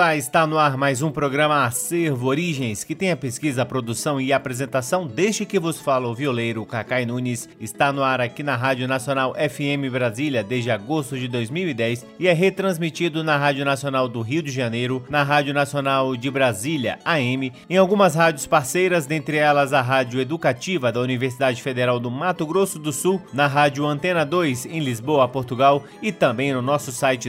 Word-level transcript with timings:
Olá, 0.00 0.16
está 0.16 0.46
no 0.46 0.56
ar 0.56 0.78
mais 0.78 1.02
um 1.02 1.10
programa 1.10 1.62
Acervo 1.62 2.28
Origens, 2.28 2.82
que 2.82 2.94
tem 2.94 3.10
a 3.10 3.16
pesquisa, 3.18 3.60
a 3.60 3.66
produção 3.66 4.18
e 4.18 4.32
a 4.32 4.38
apresentação 4.38 5.06
desde 5.06 5.44
que 5.44 5.60
vos 5.60 5.78
fala 5.78 6.08
o 6.08 6.14
violeiro 6.14 6.64
Cacai 6.64 7.04
Nunes. 7.04 7.46
Está 7.60 7.92
no 7.92 8.02
ar 8.02 8.18
aqui 8.18 8.42
na 8.42 8.56
Rádio 8.56 8.88
Nacional 8.88 9.34
FM 9.34 9.92
Brasília 9.92 10.42
desde 10.42 10.70
agosto 10.70 11.18
de 11.18 11.28
2010 11.28 12.06
e 12.18 12.28
é 12.28 12.32
retransmitido 12.32 13.22
na 13.22 13.36
Rádio 13.36 13.62
Nacional 13.62 14.08
do 14.08 14.22
Rio 14.22 14.42
de 14.42 14.50
Janeiro, 14.50 15.04
na 15.10 15.22
Rádio 15.22 15.52
Nacional 15.52 16.16
de 16.16 16.30
Brasília, 16.30 16.98
AM, 17.04 17.52
em 17.68 17.76
algumas 17.76 18.14
rádios 18.14 18.46
parceiras, 18.46 19.04
dentre 19.04 19.36
elas 19.36 19.74
a 19.74 19.82
Rádio 19.82 20.18
Educativa 20.18 20.90
da 20.90 21.00
Universidade 21.00 21.60
Federal 21.60 22.00
do 22.00 22.10
Mato 22.10 22.46
Grosso 22.46 22.78
do 22.78 22.90
Sul, 22.90 23.20
na 23.34 23.46
Rádio 23.46 23.84
Antena 23.84 24.24
2 24.24 24.64
em 24.64 24.80
Lisboa, 24.80 25.28
Portugal 25.28 25.84
e 26.00 26.10
também 26.10 26.54
no 26.54 26.62
nosso 26.62 26.90
site 26.90 27.28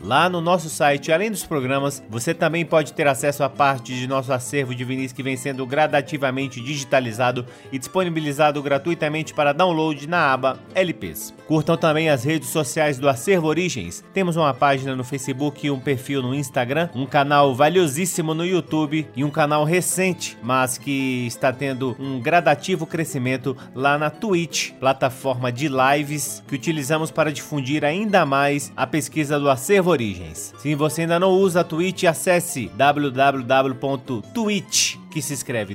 Lá 0.00 0.28
no 0.28 0.40
nosso 0.40 0.68
site, 0.68 1.12
além 1.12 1.30
dos 1.30 1.44
programas, 1.44 2.02
você 2.10 2.34
também 2.34 2.64
pode 2.64 2.92
ter 2.92 3.06
acesso 3.06 3.44
a 3.44 3.48
parte 3.48 3.94
de 3.94 4.06
nosso 4.06 4.32
acervo 4.32 4.74
de 4.74 4.84
vinis 4.84 5.12
que 5.12 5.22
vem 5.22 5.36
sendo 5.36 5.64
gradativamente 5.64 6.60
digitalizado 6.60 7.46
e 7.70 7.78
disponibilizado 7.78 8.62
gratuitamente 8.62 9.34
para 9.34 9.52
download 9.52 10.06
na 10.08 10.32
aba 10.32 10.58
LPs. 10.74 11.34
Curtam 11.46 11.76
também 11.76 12.10
as 12.10 12.24
redes 12.24 12.48
sociais 12.48 12.98
do 12.98 13.08
Acervo 13.08 13.46
Origens. 13.46 14.04
Temos 14.12 14.36
uma 14.36 14.52
página 14.52 14.96
no 14.96 15.04
Facebook 15.04 15.70
um 15.70 15.80
perfil 15.80 16.22
no 16.22 16.34
Instagram, 16.34 16.88
um 16.94 17.06
canal 17.06 17.54
valiosíssimo 17.54 18.34
no 18.34 18.44
YouTube 18.44 19.06
e 19.14 19.24
um 19.24 19.30
canal 19.30 19.64
recente, 19.64 20.36
mas 20.42 20.78
que 20.78 21.26
está 21.26 21.52
tendo 21.52 21.96
um 21.98 22.20
gradativo 22.20 22.86
crescimento 22.86 23.56
lá 23.74 23.98
na 23.98 24.10
Twitch, 24.10 24.72
plataforma 24.72 25.52
de 25.52 25.68
lives 25.68 26.42
que 26.46 26.54
utilizamos 26.54 27.10
para 27.10 27.32
difundir 27.32 27.84
ainda 27.84 28.24
mais 28.24 28.72
a 28.76 28.86
pesquisa 28.86 29.27
do 29.36 29.50
Acervo 29.50 29.90
Origens. 29.90 30.54
Se 30.58 30.76
você 30.76 31.00
ainda 31.00 31.18
não 31.18 31.32
usa 31.32 31.62
a 31.62 31.64
Twitch, 31.64 32.04
acesse 32.04 32.70
www.twitch, 32.76 33.88
que 35.10 35.20
se 35.20 35.34
escreve 35.34 35.74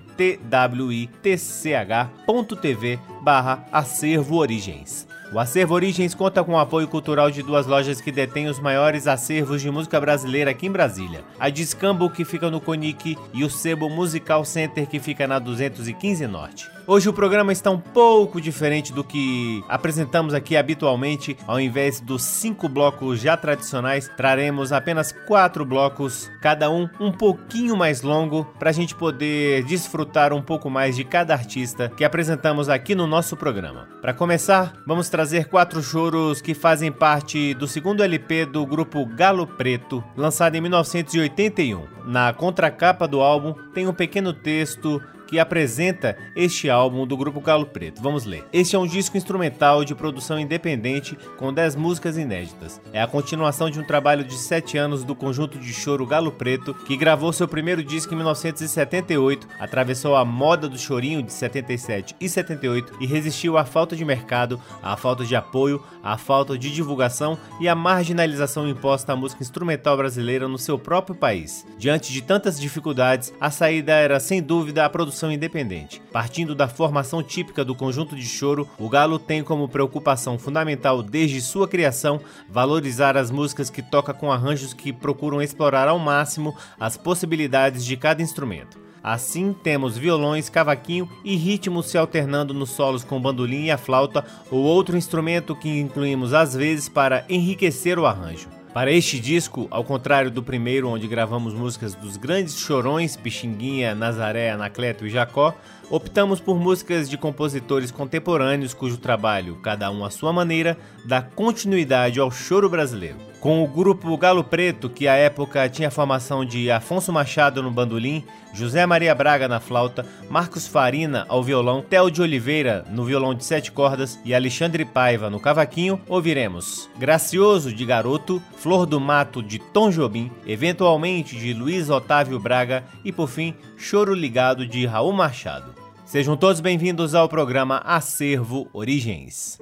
twitch.tv 1.17 2.99
barra 3.21 3.67
Acervo 3.71 4.37
Origens. 4.37 5.05
O 5.33 5.39
Acervo 5.39 5.73
Origens 5.73 6.13
conta 6.13 6.43
com 6.43 6.51
o 6.51 6.59
apoio 6.59 6.87
cultural 6.87 7.31
de 7.31 7.41
duas 7.41 7.65
lojas 7.65 7.99
que 7.99 8.11
detêm 8.11 8.47
os 8.47 8.59
maiores 8.59 9.07
acervos 9.07 9.63
de 9.63 9.71
música 9.71 9.99
brasileira 9.99 10.51
aqui 10.51 10.67
em 10.67 10.71
Brasília. 10.71 11.23
A 11.39 11.49
Discambo, 11.49 12.07
que 12.07 12.23
fica 12.23 12.51
no 12.51 12.61
Conic, 12.61 13.17
e 13.33 13.43
o 13.43 13.49
Sebo 13.49 13.89
Musical 13.89 14.45
Center, 14.45 14.85
que 14.85 14.99
fica 14.99 15.25
na 15.25 15.39
215 15.39 16.27
Norte. 16.27 16.69
Hoje 16.85 17.09
o 17.09 17.13
programa 17.13 17.51
está 17.53 17.71
um 17.71 17.79
pouco 17.79 18.41
diferente 18.41 18.91
do 18.91 19.05
que 19.05 19.63
apresentamos 19.69 20.33
aqui 20.33 20.55
habitualmente. 20.55 21.35
Ao 21.47 21.59
invés 21.59 21.99
dos 21.99 22.21
cinco 22.21 22.67
blocos 22.69 23.21
já 23.21 23.35
tradicionais, 23.37 24.11
traremos 24.17 24.73
apenas 24.73 25.13
quatro 25.25 25.65
blocos, 25.65 26.29
cada 26.41 26.69
um 26.69 26.87
um 26.99 27.11
pouquinho 27.11 27.77
mais 27.77 28.01
longo, 28.01 28.43
para 28.59 28.69
a 28.69 28.73
gente 28.73 28.93
poder 28.93 29.63
desfrutar 29.63 30.33
um 30.33 30.41
pouco 30.41 30.69
mais 30.69 30.95
de 30.95 31.05
cada 31.05 31.33
artista 31.33 31.89
que 31.95 32.03
apresentamos 32.03 32.67
aqui 32.67 32.93
no 32.93 33.07
nosso 33.07 33.37
programa. 33.37 33.87
Para 34.01 34.13
começar, 34.13 34.73
vamos 34.85 35.07
trazer 35.07 35.22
quatro 35.49 35.81
choros 35.81 36.41
que 36.41 36.53
fazem 36.53 36.91
parte 36.91 37.53
do 37.53 37.67
segundo 37.67 38.03
LP 38.03 38.45
do 38.45 38.65
grupo 38.65 39.05
Galo 39.05 39.47
Preto, 39.47 40.03
lançado 40.17 40.55
em 40.55 40.61
1981. 40.61 41.87
Na 42.05 42.33
contracapa 42.33 43.07
do 43.07 43.21
álbum 43.21 43.53
tem 43.73 43.87
um 43.87 43.93
pequeno 43.93 44.33
texto 44.33 45.01
que 45.33 45.39
apresenta 45.39 46.15
este 46.35 46.69
álbum 46.69 47.07
do 47.07 47.17
grupo 47.17 47.41
Galo 47.41 47.65
Preto. 47.65 48.03
Vamos 48.03 48.23
ler. 48.23 48.45
Este 48.53 48.75
é 48.75 48.79
um 48.79 48.85
disco 48.85 49.17
instrumental 49.17 49.83
de 49.83 49.95
produção 49.95 50.39
independente 50.39 51.17
com 51.39 51.51
10 51.51 51.75
músicas 51.75 52.19
inéditas. 52.19 52.79
É 52.93 53.01
a 53.01 53.07
continuação 53.07 53.67
de 53.67 53.79
um 53.79 53.83
trabalho 53.83 54.23
de 54.23 54.35
7 54.35 54.77
anos 54.77 55.03
do 55.03 55.15
conjunto 55.15 55.57
de 55.57 55.73
choro 55.73 56.05
Galo 56.05 56.31
Preto, 56.31 56.75
que 56.85 56.95
gravou 56.95 57.33
seu 57.33 57.47
primeiro 57.47 57.83
disco 57.83 58.13
em 58.13 58.17
1978, 58.17 59.47
atravessou 59.59 60.15
a 60.15 60.23
moda 60.23 60.69
do 60.69 60.77
chorinho 60.77 61.23
de 61.23 61.33
77 61.33 62.15
e 62.21 62.29
78 62.29 62.97
e 62.99 63.07
resistiu 63.07 63.57
à 63.57 63.65
falta 63.65 63.95
de 63.95 64.05
mercado, 64.05 64.61
à 64.83 64.95
falta 64.95 65.25
de 65.25 65.35
apoio, 65.35 65.83
à 66.03 66.15
falta 66.15 66.55
de 66.55 66.71
divulgação 66.71 67.39
e 67.59 67.67
à 67.67 67.73
marginalização 67.73 68.69
imposta 68.69 69.13
à 69.13 69.15
música 69.15 69.41
instrumental 69.41 69.97
brasileira 69.97 70.47
no 70.47 70.59
seu 70.59 70.77
próprio 70.77 71.15
país. 71.15 71.65
Diante 71.79 72.13
de 72.13 72.21
tantas 72.21 72.59
dificuldades, 72.59 73.33
a 73.41 73.49
saída 73.49 73.93
era 73.93 74.19
sem 74.19 74.39
dúvida 74.39 74.85
a 74.85 74.89
produção 74.89 75.22
independente. 75.31 76.01
Partindo 76.11 76.55
da 76.55 76.67
formação 76.67 77.21
típica 77.21 77.63
do 77.63 77.75
conjunto 77.75 78.15
de 78.15 78.25
choro, 78.25 78.67
o 78.77 78.89
Galo 78.89 79.19
tem 79.19 79.43
como 79.43 79.67
preocupação 79.67 80.37
fundamental 80.37 81.01
desde 81.01 81.41
sua 81.41 81.67
criação 81.67 82.19
valorizar 82.49 83.17
as 83.17 83.31
músicas 83.31 83.69
que 83.69 83.81
toca 83.81 84.13
com 84.13 84.31
arranjos 84.31 84.73
que 84.73 84.93
procuram 84.93 85.41
explorar 85.41 85.87
ao 85.87 85.99
máximo 85.99 86.55
as 86.79 86.97
possibilidades 86.97 87.85
de 87.85 87.97
cada 87.97 88.21
instrumento. 88.21 88.83
Assim, 89.03 89.51
temos 89.51 89.97
violões, 89.97 90.47
cavaquinho 90.47 91.09
e 91.25 91.35
ritmos 91.35 91.87
se 91.87 91.97
alternando 91.97 92.53
nos 92.53 92.69
solos 92.69 93.03
com 93.03 93.21
bandolim 93.21 93.65
e 93.65 93.71
a 93.71 93.77
flauta 93.77 94.25
ou 94.49 94.61
outro 94.61 94.95
instrumento 94.95 95.53
que 95.55 95.67
incluímos 95.67 96.33
às 96.33 96.55
vezes 96.55 96.87
para 96.87 97.25
enriquecer 97.27 97.99
o 97.99 98.05
arranjo. 98.05 98.62
Para 98.73 98.91
este 98.91 99.19
disco, 99.19 99.67
ao 99.69 99.83
contrário 99.83 100.31
do 100.31 100.41
primeiro, 100.41 100.89
onde 100.89 101.07
gravamos 101.07 101.53
músicas 101.53 101.93
dos 101.93 102.17
grandes 102.17 102.57
chorões 102.57 103.15
Pixinguinha, 103.15 103.93
Nazaré, 103.93 104.49
Anacleto 104.49 105.05
e 105.05 105.11
Jacó, 105.11 105.55
optamos 105.91 106.39
por 106.39 106.59
músicas 106.59 107.07
de 107.07 107.15
compositores 107.15 107.91
contemporâneos 107.91 108.73
cujo 108.73 108.97
trabalho, 108.97 109.59
cada 109.61 109.91
um 109.91 110.03
à 110.03 110.09
sua 110.09 110.33
maneira, 110.33 110.75
dá 111.05 111.21
continuidade 111.21 112.19
ao 112.19 112.31
choro 112.31 112.67
brasileiro 112.67 113.32
com 113.43 113.61
o 113.61 113.67
grupo 113.67 114.17
Galo 114.17 114.41
Preto, 114.41 114.89
que 114.89 115.05
à 115.05 115.15
época 115.15 115.67
tinha 115.67 115.89
a 115.89 115.91
formação 115.91 116.45
de 116.45 116.71
Afonso 116.71 117.11
Machado 117.11 117.61
no 117.61 117.69
bandolim, 117.69 118.23
José 118.53 118.85
Maria 118.85 119.13
Braga 119.13 119.49
na 119.49 119.59
flauta, 119.59 120.05
Marcos 120.29 120.65
Farina 120.65 121.25
ao 121.27 121.43
violão, 121.43 121.81
Theo 121.81 122.09
de 122.09 122.21
Oliveira 122.21 122.85
no 122.89 123.03
violão 123.03 123.35
de 123.35 123.43
sete 123.43 123.69
cordas 123.69 124.17
e 124.23 124.33
Alexandre 124.33 124.85
Paiva 124.85 125.29
no 125.29 125.41
cavaquinho, 125.41 125.99
ouviremos 126.07 126.89
Gracioso 126.97 127.73
de 127.73 127.83
Garoto, 127.83 128.41
Flor 128.55 128.85
do 128.85 128.97
Mato 128.97 129.43
de 129.43 129.59
Tom 129.59 129.89
Jobim, 129.89 130.31
eventualmente 130.47 131.35
de 131.35 131.53
Luiz 131.53 131.89
Otávio 131.89 132.39
Braga 132.39 132.85
e 133.03 133.11
por 133.11 133.27
fim 133.27 133.53
Choro 133.75 134.13
Ligado 134.13 134.65
de 134.65 134.85
Raul 134.85 135.11
Machado. 135.11 135.75
Sejam 136.05 136.37
todos 136.37 136.61
bem-vindos 136.61 137.13
ao 137.13 137.27
programa 137.27 137.79
Acervo 137.83 138.69
Origens. 138.71 139.59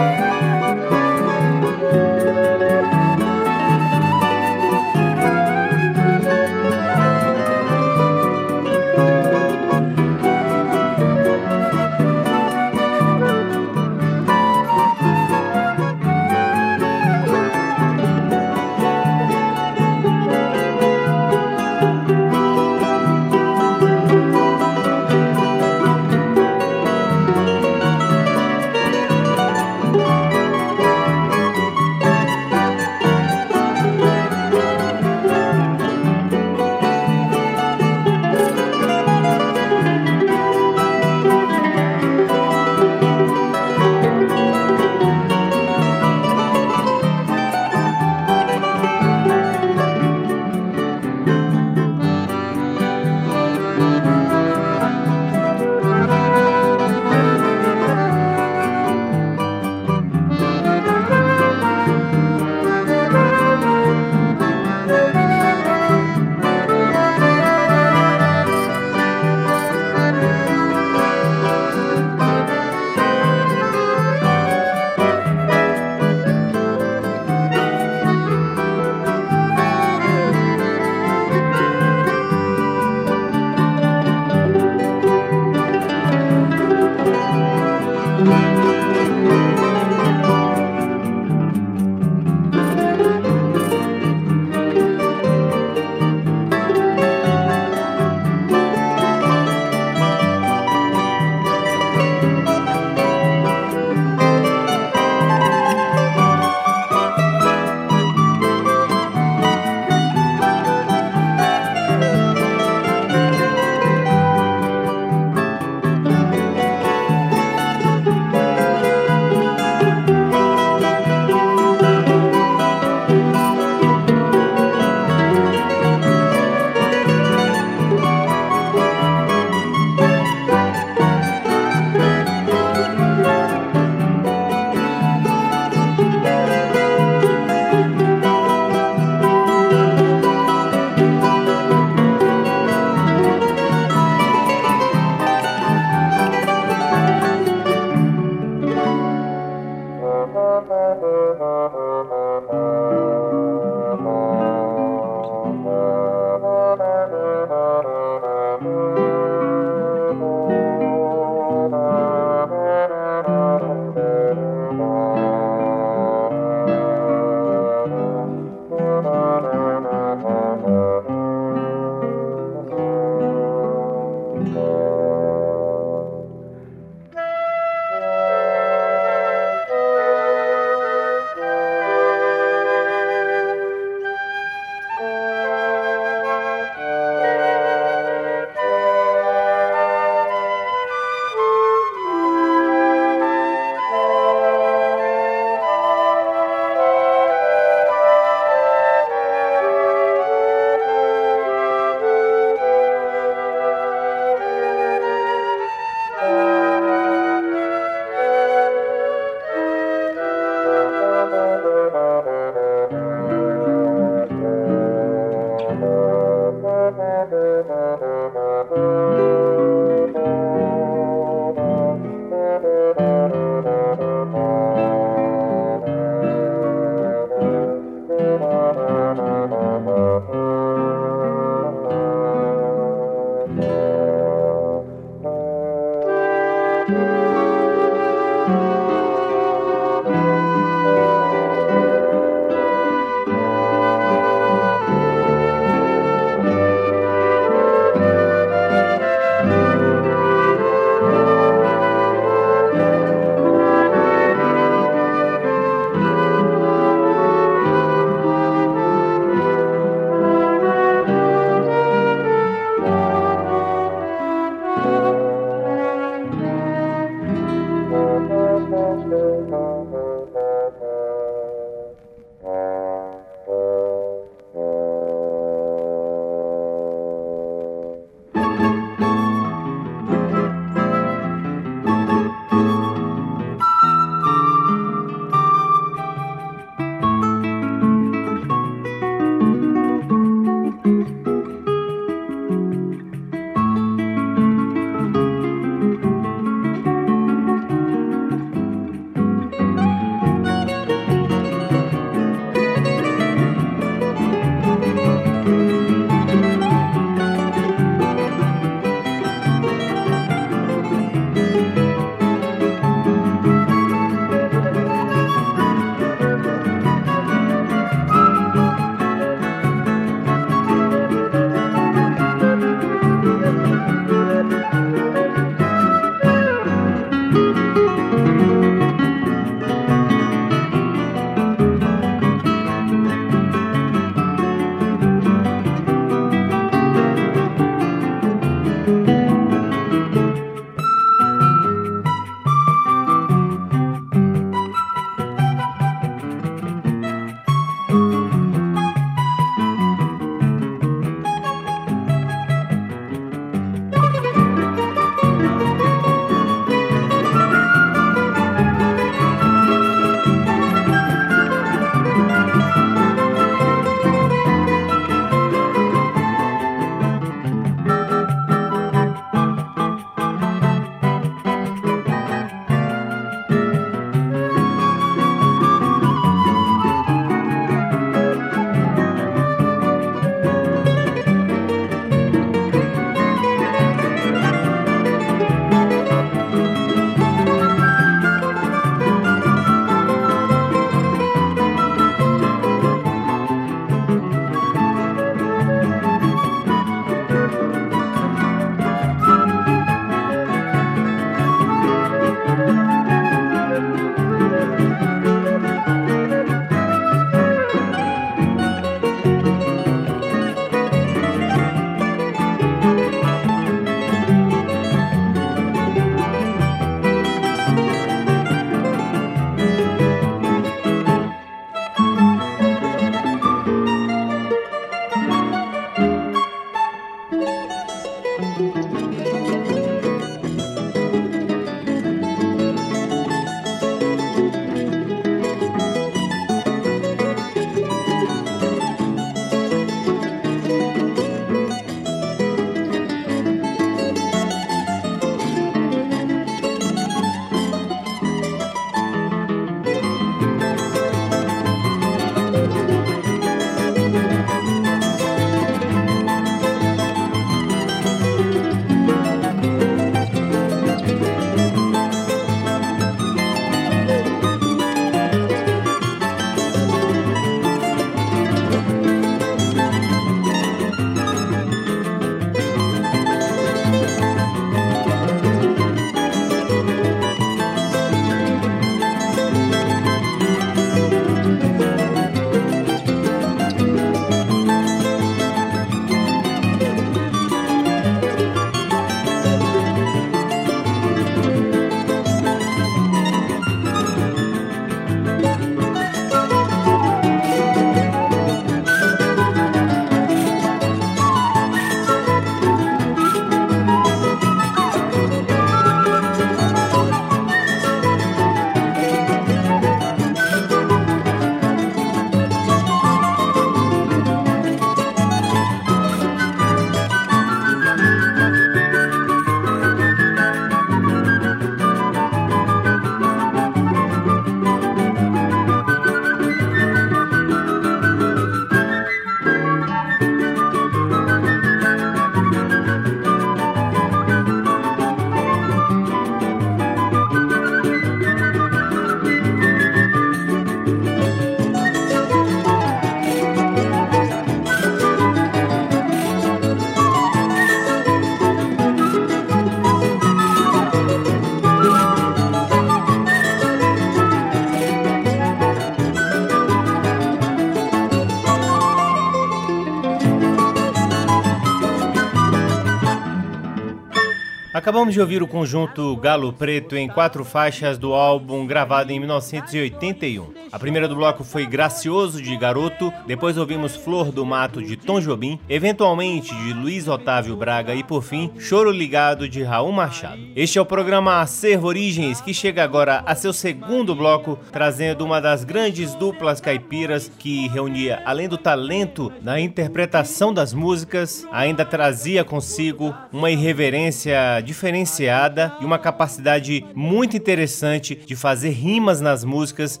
Acabamos 564.82 565.14
de 565.14 565.20
ouvir 565.20 565.44
o 565.44 565.46
conjunto 565.46 566.16
Galo 566.16 566.52
Preto 566.52 566.96
em 566.96 567.06
quatro 567.06 567.44
faixas 567.44 567.96
do 567.96 568.14
álbum 568.14 568.66
gravado 568.66 569.12
em 569.12 569.20
1981. 569.20 570.61
A 570.72 570.78
primeira 570.78 571.06
do 571.06 571.14
bloco 571.14 571.44
foi 571.44 571.66
Gracioso 571.66 572.40
de 572.40 572.56
Garoto, 572.56 573.12
depois 573.26 573.58
ouvimos 573.58 573.94
Flor 573.94 574.32
do 574.32 574.46
Mato 574.46 574.82
de 574.82 574.96
Tom 574.96 575.20
Jobim, 575.20 575.60
eventualmente 575.68 576.54
de 576.54 576.72
Luiz 576.72 577.06
Otávio 577.06 577.54
Braga. 577.54 577.94
E 577.94 578.02
por 578.02 578.22
fim 578.22 578.50
Choro 578.58 578.90
Ligado 578.90 579.46
de 579.46 579.62
Raul 579.62 579.92
Machado. 579.92 580.40
Este 580.56 580.78
é 580.78 580.80
o 580.80 580.86
programa 580.86 581.42
Acervo 581.42 581.88
Origens 581.88 582.40
que 582.40 582.54
chega 582.54 582.82
agora 582.82 583.22
a 583.26 583.34
seu 583.34 583.52
segundo 583.52 584.14
bloco, 584.14 584.58
trazendo 584.72 585.26
uma 585.26 585.42
das 585.42 585.62
grandes 585.62 586.14
duplas 586.14 586.58
caipiras 586.58 587.30
que 587.38 587.68
reunia, 587.68 588.22
além 588.24 588.48
do 588.48 588.56
talento 588.56 589.30
na 589.42 589.60
interpretação 589.60 590.54
das 590.54 590.72
músicas, 590.72 591.46
ainda 591.52 591.84
trazia 591.84 592.44
consigo 592.44 593.14
uma 593.30 593.50
irreverência 593.50 594.62
diferenciada 594.64 595.76
e 595.82 595.84
uma 595.84 595.98
capacidade 595.98 596.82
muito 596.94 597.36
interessante 597.36 598.14
de 598.14 598.34
fazer 598.34 598.70
rimas 598.70 599.20
nas 599.20 599.44
músicas, 599.44 600.00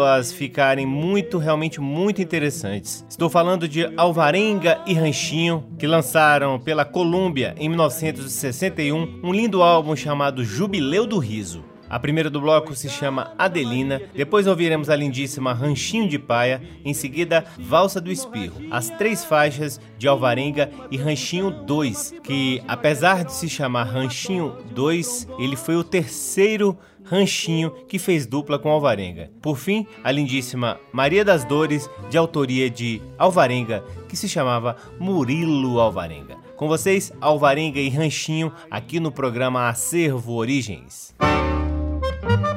fazendo-as 0.00 0.32
ficarem 0.32 0.86
muito, 0.86 1.38
realmente 1.38 1.80
muito 1.80 2.22
interessantes. 2.22 3.04
Estou 3.08 3.28
falando 3.28 3.68
de 3.68 3.84
Alvarenga 3.96 4.80
e 4.86 4.94
Ranchinho, 4.94 5.64
que 5.78 5.86
lançaram 5.86 6.58
pela 6.58 6.84
Columbia 6.84 7.54
em 7.58 7.68
1961 7.68 9.20
um 9.22 9.32
lindo 9.32 9.62
álbum 9.62 9.94
chamado 9.94 10.44
Jubileu 10.44 11.06
do 11.06 11.18
Riso. 11.18 11.64
A 11.88 11.98
primeira 11.98 12.30
do 12.30 12.40
bloco 12.40 12.72
se 12.72 12.88
chama 12.88 13.34
Adelina, 13.36 14.00
depois 14.14 14.46
ouviremos 14.46 14.88
a 14.88 14.94
lindíssima 14.94 15.52
Ranchinho 15.52 16.08
de 16.08 16.20
Paia, 16.20 16.62
em 16.84 16.94
seguida 16.94 17.44
Valsa 17.58 18.00
do 18.00 18.12
Espirro, 18.12 18.62
as 18.70 18.90
três 18.90 19.24
faixas 19.24 19.80
de 19.98 20.06
Alvarenga 20.06 20.70
e 20.88 20.96
Ranchinho 20.96 21.50
2, 21.50 22.14
que 22.22 22.62
apesar 22.68 23.24
de 23.24 23.32
se 23.32 23.48
chamar 23.48 23.84
Ranchinho 23.84 24.56
2, 24.72 25.26
ele 25.36 25.56
foi 25.56 25.74
o 25.74 25.82
terceiro 25.82 26.78
Ranchinho 27.10 27.72
que 27.88 27.98
fez 27.98 28.24
dupla 28.24 28.56
com 28.56 28.70
Alvarenga. 28.70 29.32
Por 29.42 29.58
fim, 29.58 29.84
a 30.04 30.12
lindíssima 30.12 30.78
Maria 30.92 31.24
das 31.24 31.44
Dores, 31.44 31.90
de 32.08 32.16
autoria 32.16 32.70
de 32.70 33.02
Alvarenga, 33.18 33.84
que 34.08 34.16
se 34.16 34.28
chamava 34.28 34.76
Murilo 35.00 35.80
Alvarenga. 35.80 36.36
Com 36.56 36.68
vocês, 36.68 37.12
Alvarenga 37.20 37.80
e 37.80 37.88
Ranchinho, 37.88 38.52
aqui 38.70 39.00
no 39.00 39.10
programa 39.10 39.68
Acervo 39.68 40.34
Origens. 40.34 41.12
Adelina, 41.18 42.49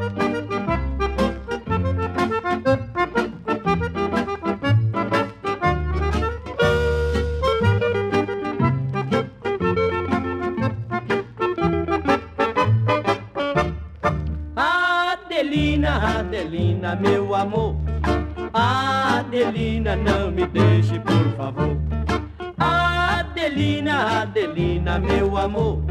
Adelina, 16.94 16.96
meu 16.96 17.36
amor. 17.36 17.76
Adelina, 18.54 19.96
não 19.96 20.32
me 20.32 20.46
deixe, 20.46 21.00
por 21.00 21.36
favor. 21.36 21.78
Adelina, 22.58 24.22
Adelina, 24.22 25.00
meu 25.00 25.36
amor. 25.38 25.82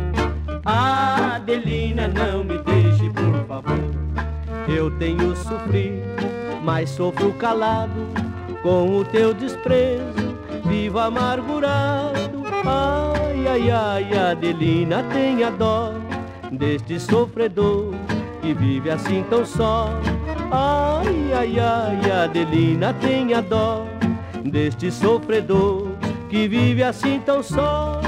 Adelina, 0.64 2.06
não 2.06 2.44
me 2.44 2.59
deixe, 2.59 3.11
por 3.11 3.47
favor. 3.47 3.80
Eu 4.68 4.97
tenho 4.99 5.35
sofrido, 5.35 6.02
mas 6.62 6.90
sofro 6.90 7.32
calado 7.32 8.06
com 8.62 8.99
o 8.99 9.04
teu 9.04 9.35
desprezo. 9.35 10.38
Vivo 10.64 11.00
amargurado. 11.00 12.44
Ai, 12.64 13.49
ai, 13.49 13.71
ai, 13.73 14.18
Adelina, 14.30 15.02
tenha 15.12 15.50
dó 15.50 15.94
deste 16.52 17.00
sofredor 17.00 17.92
que 18.40 18.54
vive 18.54 18.88
assim 18.88 19.25
tão 19.28 19.44
só. 19.44 19.88
Ai, 20.54 21.32
ai, 21.32 21.59
ai, 21.59 22.11
Adelina, 22.11 22.92
tenha 22.92 23.40
dó 23.40 23.87
deste 24.44 24.90
sofredor 24.90 25.88
que 26.28 26.47
vive 26.47 26.82
assim 26.82 27.18
tão 27.25 27.42
só. 27.42 28.01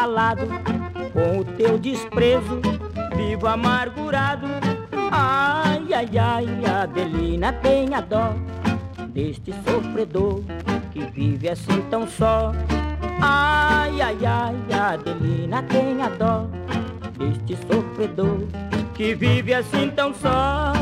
Calado. 0.00 0.46
Com 1.12 1.40
o 1.40 1.44
teu 1.44 1.78
desprezo, 1.78 2.60
vivo 3.16 3.46
amargurado. 3.46 4.46
Ai, 5.12 5.92
ai, 5.92 6.18
ai, 6.18 6.64
Adelina, 6.64 7.52
tenha 7.52 8.00
dó 8.00 8.32
deste 9.08 9.52
sofredor 9.64 10.42
que 10.92 11.04
vive 11.04 11.48
assim 11.48 11.82
tão 11.90 12.06
só. 12.06 12.52
Ai, 13.20 14.00
ai, 14.00 14.18
ai, 14.24 14.72
Adelina, 14.72 15.62
tenha 15.64 16.08
dó 16.08 16.46
deste 17.18 17.58
sofredor 17.66 18.46
que 18.94 19.14
vive 19.14 19.52
assim 19.52 19.90
tão 19.90 20.14
só. 20.14 20.72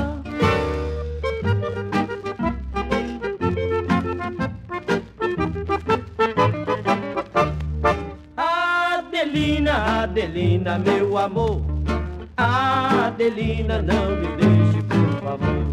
Adelina, 9.99 10.79
meu 10.79 11.19
amor. 11.19 11.61
Adelina, 12.37 13.83
não 13.83 14.11
me 14.15 14.29
deixe, 14.37 14.81
por 14.85 15.21
favor. 15.21 15.67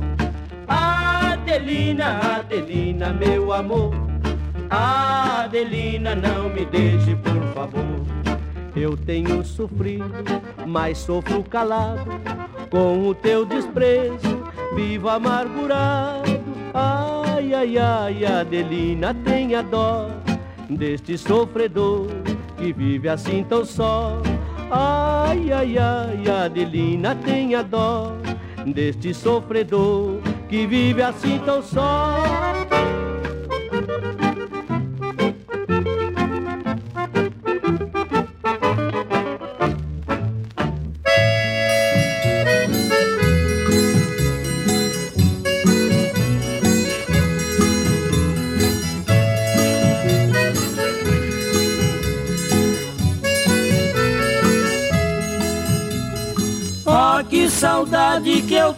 Adelina, 0.68 2.38
Adelina, 2.40 3.14
meu 3.14 3.54
amor. 3.54 3.94
Adelina, 4.68 6.16
não 6.16 6.50
me 6.50 6.66
deixe, 6.66 7.16
por 7.18 7.40
favor. 7.54 8.02
Eu 8.76 8.98
tenho 8.98 9.46
sofrido, 9.46 10.42
mas 10.66 10.98
sofro 10.98 11.44
calado 11.44 12.10
com 12.72 13.08
o 13.08 13.14
teu 13.14 13.46
desprezo, 13.46 14.44
vivo 14.76 15.08
amargurado. 15.08 16.42
Ai, 16.74 17.54
ai, 17.54 17.78
ai, 17.78 18.26
Adelina, 18.26 19.14
tenha 19.14 19.62
dó 19.62 20.10
deste 20.68 21.16
sofredor 21.16 22.08
que 22.66 22.74
vive 22.74 23.08
assim 23.10 23.44
tão 23.44 23.64
só. 23.64 24.20
Ai, 24.72 25.52
ai, 25.52 25.78
ai, 25.78 26.46
Adelina, 26.46 27.14
tenha 27.14 27.62
dó 27.62 28.14
deste 28.66 29.14
sofredor 29.14 30.18
que 30.50 30.66
vive 30.66 31.04
assim 31.04 31.40
tão 31.46 31.62
só. 31.62 32.24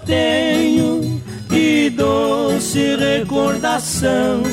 Tenho 0.05 1.21
e 1.51 1.89
doce 1.89 2.95
recordação 2.95 4.43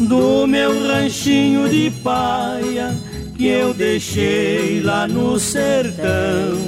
do 0.00 0.46
meu 0.46 0.86
ranchinho 0.86 1.68
de 1.68 1.90
paia 2.02 2.94
que 3.36 3.46
eu 3.46 3.74
deixei 3.74 4.80
lá 4.82 5.06
no 5.06 5.38
sertão. 5.38 6.58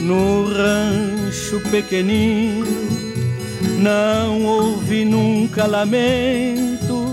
No 0.00 0.46
rancho 0.46 1.60
pequenino 1.70 2.66
não 3.78 4.44
houve 4.44 5.04
nunca 5.04 5.66
lamento, 5.66 7.06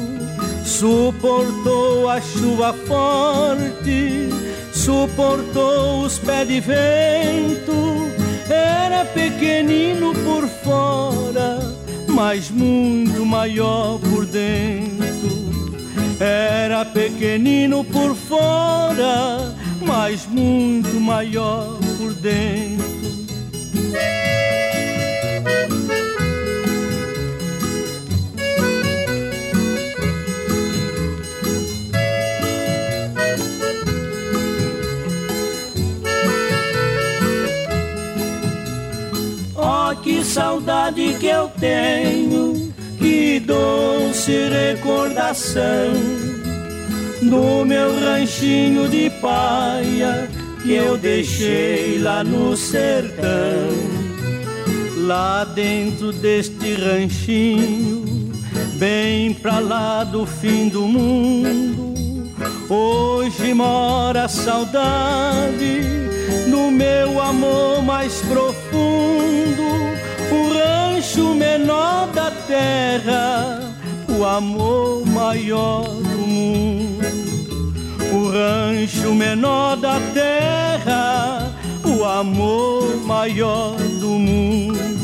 suportou 0.63 2.09
a 2.09 2.19
chuva 2.19 2.73
forte 2.87 4.29
suportou 4.89 6.03
os 6.03 6.17
pés 6.17 6.47
de 6.47 6.59
vento. 6.59 8.09
Era 8.49 9.05
pequenino 9.39 10.13
por 10.25 10.49
fora, 10.49 11.59
mas 12.09 12.51
muito 12.51 13.25
maior 13.25 13.97
por 13.99 14.25
dentro. 14.25 16.19
Era 16.19 16.83
pequenino 16.83 17.85
por 17.85 18.15
fora, 18.15 19.55
mas 19.81 20.27
muito 20.27 20.99
maior 20.99 21.79
por 21.97 22.13
dentro. 22.15 22.89
Saudade 40.89 41.15
que 41.19 41.27
eu 41.27 41.49
tenho, 41.59 42.73
que 42.97 43.39
doce 43.39 44.49
recordação 44.49 45.93
do 47.21 47.65
meu 47.65 47.99
ranchinho 47.99 48.87
de 48.87 49.09
paia 49.21 50.29
que 50.61 50.73
eu 50.73 50.97
deixei 50.97 51.99
lá 51.99 52.23
no 52.23 52.55
sertão. 52.57 53.99
Lá 54.97 55.43
dentro 55.43 56.11
deste 56.11 56.73
ranchinho, 56.73 58.31
bem 58.75 59.33
pra 59.33 59.59
lá 59.59 60.03
do 60.03 60.25
fim 60.25 60.69
do 60.69 60.81
mundo, 60.81 61.93
hoje 62.69 63.53
mora 63.53 64.25
a 64.25 64.27
saudade 64.27 65.81
do 66.49 66.69
meu 66.69 67.19
amor 67.21 67.81
mais 67.81 68.21
profundo, 68.21 69.28
rancho 71.19 71.35
menor 71.35 72.07
da 72.13 72.31
terra, 72.47 73.59
o 74.07 74.25
amor 74.25 75.05
maior 75.05 75.83
do 75.83 76.17
mundo. 76.17 77.05
O 78.13 78.31
rancho 78.31 79.13
menor 79.13 79.75
da 79.77 79.99
terra, 80.13 81.51
o 81.85 82.05
amor 82.05 82.97
maior 83.05 83.75
do 83.99 84.07
mundo. 84.07 84.98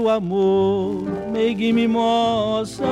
Teu 0.00 0.08
amor, 0.08 1.02
meiga 1.30 1.72
mimosa. 1.74 2.86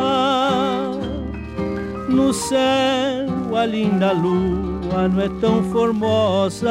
No 2.09 2.33
céu 2.35 3.57
a 3.57 3.65
linda 3.65 4.13
lua 4.13 5.09
não 5.09 5.23
é 5.23 5.29
tão 5.41 5.63
formosa. 5.65 6.69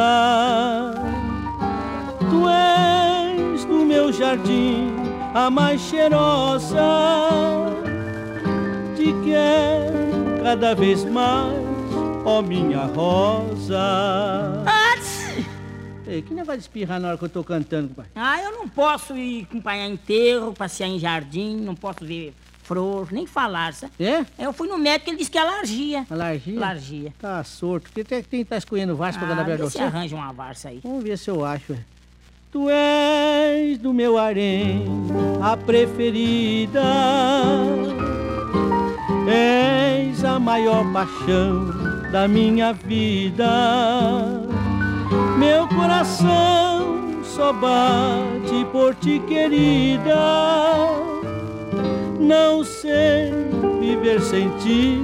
Tu 2.30 2.48
és 2.48 3.66
do 3.66 3.86
meu 3.86 4.14
jardim 4.14 4.92
a 5.34 5.50
mais 5.50 5.82
cheirosa. 5.82 6.78
Te 8.96 9.14
quero 9.26 10.44
cada 10.44 10.76
vez 10.76 11.04
mais, 11.06 11.66
ó 12.26 12.44
minha 12.44 12.86
rosa. 12.96 14.64
Ei, 16.08 16.22
que 16.22 16.34
negócio 16.34 16.58
de 16.58 16.64
espirrar 16.64 17.00
na 17.00 17.10
hora 17.10 17.18
que 17.18 17.26
eu 17.26 17.30
tô 17.30 17.44
cantando, 17.44 17.94
pai? 17.94 18.06
Ah, 18.16 18.42
eu 18.42 18.52
não 18.54 18.68
posso 18.70 19.16
ir 19.18 19.44
acompanhar 19.50 19.88
enterro, 19.90 20.54
passear 20.54 20.88
em 20.88 20.98
jardim, 20.98 21.58
não 21.58 21.76
posso 21.76 22.06
ver 22.06 22.34
flor, 22.64 23.10
nem 23.12 23.26
falar, 23.26 23.74
sabe? 23.74 23.92
É? 24.00 24.26
Eu 24.40 24.52
fui 24.54 24.68
no 24.68 24.78
médico, 24.78 25.10
ele 25.10 25.18
disse 25.18 25.32
que 25.32 25.38
é 25.38 25.42
alergia. 25.42 26.06
Alergia? 26.10 26.66
Alergia. 26.66 27.14
Tá 27.20 27.44
sorto. 27.44 27.84
Porque 27.86 28.04
tem 28.04 28.24
que 28.24 28.36
estar 28.38 28.58
escolhendo 28.58 28.96
Vasco 28.96 29.24
pra 29.26 29.34
Ah, 29.34 29.44
pra 29.44 29.56
se 29.58 29.62
você. 29.64 29.80
arranja 29.80 30.16
uma 30.16 30.32
varsa 30.34 30.70
aí. 30.70 30.80
Vamos 30.84 31.04
ver 31.04 31.18
se 31.18 31.30
eu 31.30 31.44
acho. 31.46 31.74
é. 31.74 31.78
Tu 32.52 32.70
és 32.70 33.78
do 33.78 33.94
meu 33.94 34.18
harém 34.18 34.86
a 35.42 35.58
preferida. 35.58 36.82
És 39.28 40.24
a 40.24 40.40
maior 40.40 40.86
paixão 40.94 41.68
da 42.12 42.28
minha 42.28 42.72
vida. 42.74 44.47
Meu 45.48 45.66
coração 45.70 47.24
só 47.24 47.54
bate 47.54 48.66
por 48.70 48.94
ti, 48.96 49.22
querida. 49.26 50.14
Não 52.20 52.66
sei 52.66 53.32
viver 53.80 54.20
sem 54.22 54.50
ti, 54.58 55.02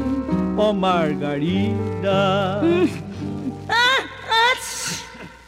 ó 0.58 0.74
Margarida. 0.74 2.62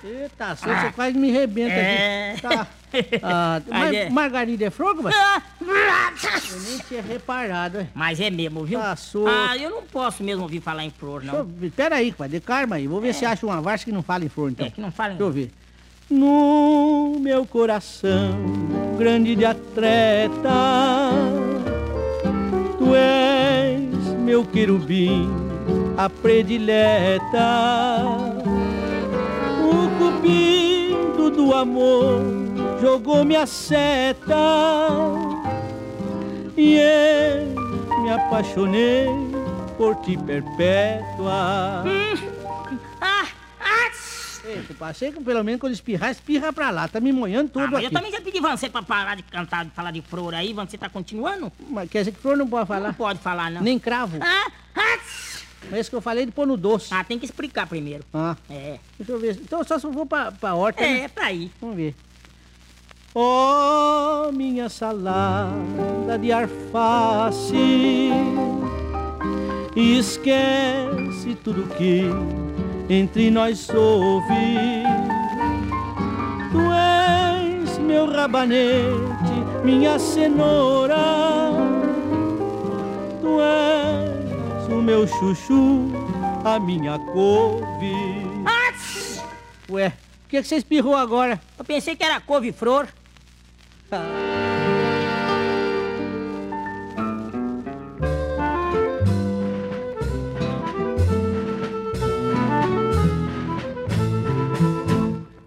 Eita, 0.01 0.55
só 0.55 0.67
você 0.67 0.91
quase 0.93 1.17
me 1.17 1.29
rebenta 1.31 1.73
É. 1.73 2.31
aqui. 2.33 2.41
Tá. 2.43 2.67
Ah, 3.23 3.61
Mas 3.67 3.93
é. 3.93 4.09
Margarida 4.09 4.65
é 4.65 4.69
frango, 4.69 5.03
mas 5.03 5.15
Ah, 5.15 5.41
eu 5.61 6.59
nem 6.61 6.77
tinha 6.79 7.01
reparado. 7.01 7.79
é. 7.79 7.87
Mas 7.93 8.19
é 8.19 8.29
mesmo, 8.29 8.63
viu? 8.65 8.79
Tá 8.79 8.95
solto. 8.95 9.29
Ah, 9.29 9.57
eu 9.57 9.69
não 9.69 9.83
posso 9.83 10.23
mesmo 10.23 10.43
ouvir 10.43 10.61
falar 10.61 10.83
em 10.85 10.89
flor, 10.91 11.23
não. 11.23 11.43
ver. 11.43 11.71
Pera 11.71 11.95
aí, 11.95 12.13
de 12.29 12.39
karma 12.39 12.75
aí. 12.77 12.87
Vou 12.87 13.01
ver 13.01 13.13
se 13.13 13.25
acha 13.25 13.45
uma 13.45 13.61
varsa 13.61 13.85
que 13.85 13.91
não 13.91 14.03
fala 14.03 14.23
em 14.25 14.29
flor, 14.29 14.51
então. 14.51 14.65
É, 14.65 14.69
que 14.69 14.81
não 14.81 14.91
fala 14.91 15.09
Deixa 15.09 15.23
eu 15.23 15.31
ver. 15.31 15.51
No 16.09 17.17
meu 17.19 17.45
coração, 17.47 18.37
grande 18.97 19.35
de 19.35 19.43
atleta, 19.43 20.49
tu 22.77 22.93
és 22.93 24.13
meu 24.19 24.45
querubim, 24.45 25.27
a 25.97 26.07
predileta. 26.07 28.05
O 29.63 29.89
cupido 29.97 31.31
do 31.31 31.53
amor 31.55 32.21
jogou-me 32.89 33.35
a 33.35 33.47
seta 33.47 34.35
e 36.55 36.75
eu 36.77 38.01
me 38.03 38.11
apaixonei 38.11 39.07
por 39.75 39.95
ti 40.03 40.15
perpétua. 40.15 41.83
Ah, 43.01 43.25
ah, 43.59 43.91
Ei, 44.45 44.63
eu 44.69 44.75
passei 44.75 45.11
que 45.11 45.19
pelo 45.19 45.43
menos 45.43 45.59
quando 45.59 45.73
espirrar, 45.73 46.11
espirra 46.11 46.53
pra 46.53 46.69
lá. 46.69 46.87
Tá 46.87 46.99
me 46.99 47.11
molhando 47.11 47.49
tudo 47.49 47.63
ah, 47.65 47.67
mas 47.71 47.77
aqui. 47.77 47.85
eu 47.87 47.91
também 47.91 48.11
já 48.11 48.21
pedi 48.21 48.39
você 48.39 48.69
pra 48.69 48.83
parar 48.83 49.15
de 49.15 49.23
cantar, 49.23 49.65
de 49.65 49.71
falar 49.71 49.89
de 49.89 50.03
flor 50.03 50.35
aí. 50.35 50.53
Você 50.53 50.77
tá 50.77 50.87
continuando? 50.87 51.51
Mas 51.67 51.89
quer 51.89 51.99
dizer 51.99 52.11
que 52.11 52.19
flor 52.19 52.37
não 52.37 52.47
pode 52.47 52.69
Não 52.69 52.75
falar? 52.75 52.93
pode 52.93 53.17
falar, 53.19 53.49
não. 53.49 53.63
Nem 53.63 53.79
cravo. 53.79 54.19
Ah, 54.21 54.51
ah, 54.75 54.97
Mas 55.71 55.79
esse 55.79 55.89
que 55.89 55.95
eu 55.95 56.01
falei 56.01 56.27
de 56.27 56.31
pôr 56.31 56.45
no 56.45 56.55
doce. 56.55 56.93
ah, 56.93 57.03
tem 57.03 57.17
que 57.17 57.25
explicar 57.25 57.65
primeiro. 57.65 58.03
Ah, 58.13 58.35
É. 58.47 58.77
deixa 58.99 59.11
eu 59.11 59.19
ver. 59.19 59.39
Então 59.41 59.63
só 59.63 59.79
se 59.79 59.87
eu 59.87 59.91
for 59.91 60.05
pra, 60.05 60.31
pra 60.31 60.53
horta. 60.53 60.83
É, 60.83 60.93
né? 60.93 60.99
é 61.05 61.07
pra 61.07 61.33
ir. 61.33 61.51
Vamos 61.59 61.75
ver. 61.77 61.95
Oh, 63.17 64.29
minha 64.33 64.67
salada 64.67 66.19
de 66.19 66.33
alface. 66.33 68.11
Esquece 69.73 71.33
tudo 71.41 71.65
que 71.77 72.01
entre 72.89 73.31
nós 73.31 73.69
houve. 73.69 74.83
Tu 76.51 76.59
és 76.73 77.77
meu 77.79 78.05
rabanete, 78.11 79.63
minha 79.63 79.97
cenoura. 79.97 80.97
Tu 83.21 83.39
és 83.39 84.73
o 84.73 84.81
meu 84.81 85.07
chuchu, 85.07 85.89
a 86.43 86.59
minha 86.59 86.99
couve. 86.99 87.95
Ué, 89.69 89.89
por 89.89 90.29
que, 90.29 90.41
que 90.41 90.43
você 90.43 90.57
espirrou 90.57 90.97
agora? 90.97 91.39
eu 91.57 91.63
pensei 91.63 91.95
que 91.95 92.03
era 92.03 92.19
couve-flor. 92.19 92.87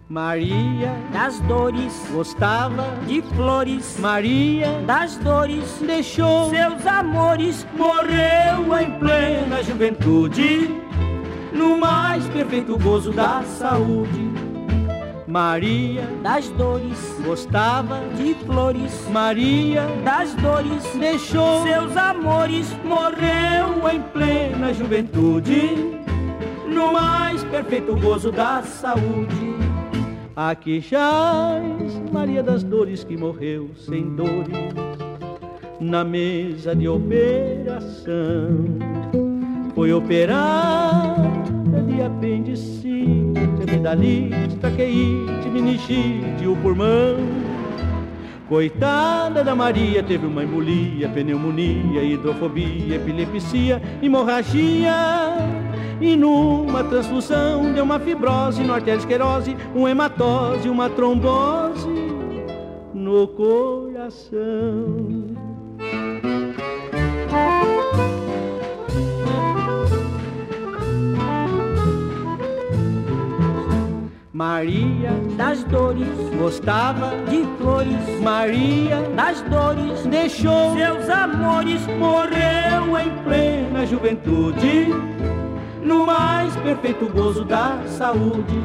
Maria 0.09 0.95
Das 1.13 1.41
dores, 1.41 1.93
gostava, 2.13 2.85
de 3.07 3.23
flores, 3.23 3.99
Maria 3.99 4.83
das 4.87 5.17
dores, 5.17 5.79
deixou, 5.81 6.51
seus 6.51 6.87
amores. 6.87 7.67
morreu 7.77 8.79
em 8.79 8.99
plena 8.99 9.63
juventude, 9.65 10.71
no 11.53 11.77
mais 11.79 12.29
perfeito 12.29 12.79
gozo 12.79 13.13
da 13.13 13.43
saúde. 13.43 14.38
Maria. 15.29 16.09
Das 16.23 16.49
dores, 16.49 17.21
gostava, 17.23 18.01
de 18.17 18.33
flores, 18.47 19.07
Maria. 19.11 19.83
Das 20.03 20.33
dores, 20.35 20.83
deixou, 20.99 21.63
seus 21.63 21.95
amores. 21.97 22.75
morreu 22.83 23.87
em 23.93 24.01
plena 24.01 24.73
juventude, 24.73 26.01
no 26.67 26.93
mais 26.93 27.45
perfeito 27.45 27.95
gozo 27.97 28.33
da 28.33 28.63
saúde. 28.63 29.59
Aqui 30.35 30.81
jaz 30.81 32.01
Maria 32.11 32.43
das 32.43 32.63
Dores 32.63 33.05
que 33.05 33.17
morreu 33.17 33.71
sem 33.77 34.15
dores. 34.15 34.57
Na 35.79 36.05
mesa 36.05 36.75
de 36.75 36.89
operação. 36.89 38.65
Foi 39.75 39.93
de 41.99 42.03
apendicite, 42.03 43.63
amidalite, 43.69 44.57
traqueite, 44.61 45.49
meningite, 45.53 46.47
o 46.47 46.57
pulmão. 46.57 47.17
Coitada 48.49 49.43
da 49.43 49.55
Maria, 49.55 50.03
teve 50.03 50.25
uma 50.25 50.45
embolia, 50.45 51.09
pneumonia, 51.09 52.03
hidrofobia, 52.03 52.97
epilepsia, 52.97 53.83
hemorragia. 54.01 54.95
E 56.01 56.17
numa 56.17 56.85
transfusão 56.85 57.73
deu 57.73 57.83
uma 57.83 57.99
fibrose, 57.99 58.63
no 58.63 58.73
arteriosclerose, 58.73 59.57
um 59.75 59.89
hematose, 59.89 60.69
uma 60.69 60.89
trombose 60.89 61.89
no 62.95 63.27
coração. 63.27 64.39
Maria 74.39 75.11
das 75.37 75.65
dores 75.65 76.07
gostava 76.39 77.11
de 77.29 77.43
flores. 77.59 78.21
Maria 78.23 79.03
das 79.17 79.41
dores 79.41 80.07
deixou 80.07 80.77
seus 80.77 81.11
amores, 81.11 81.85
morreu 81.99 82.97
em 82.97 83.11
plena 83.25 83.85
juventude, 83.85 84.95
no 85.83 86.07
mais 86.07 86.55
perfeito 86.55 87.09
gozo 87.09 87.45
da 87.45 87.83
saúde. 87.89 88.63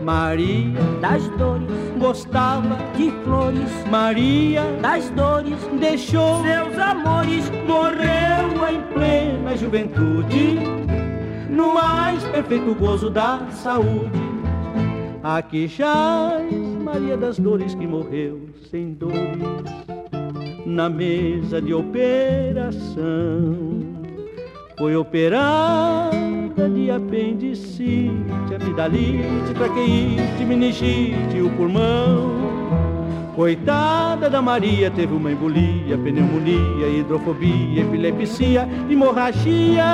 Maria 0.00 0.80
das 1.02 1.22
dores 1.36 1.68
gostava 1.98 2.78
de 2.96 3.10
flores. 3.24 3.70
Maria 3.90 4.62
das 4.80 5.10
dores 5.10 5.58
deixou 5.78 6.42
seus 6.44 6.78
amores, 6.78 7.44
morreu 7.68 8.66
em 8.70 8.80
plena 8.94 9.54
juventude, 9.54 10.60
no 11.50 11.74
mais 11.74 12.24
perfeito 12.24 12.74
gozo 12.74 13.10
da 13.10 13.38
saúde. 13.50 14.31
Aqui 15.22 15.68
jaz 15.68 16.52
Maria 16.82 17.16
das 17.16 17.38
Dores 17.38 17.76
que 17.76 17.86
morreu 17.86 18.40
sem 18.68 18.92
dores 18.92 19.16
na 20.66 20.90
mesa 20.90 21.62
de 21.62 21.72
operação. 21.72 23.04
Foi 24.76 24.96
operada 24.96 26.68
de 26.74 26.90
apendicite, 26.90 28.10
amidalite, 28.60 29.54
traqueite, 29.54 30.44
meningite, 30.44 31.40
o 31.40 31.48
pulmão. 31.50 32.61
Coitada 33.34 34.28
da 34.28 34.42
Maria, 34.42 34.90
teve 34.90 35.14
uma 35.14 35.32
embolia, 35.32 35.96
pneumonia, 35.96 36.86
hidrofobia, 36.88 37.80
epilepsia, 37.80 38.68
hemorragia 38.90 39.84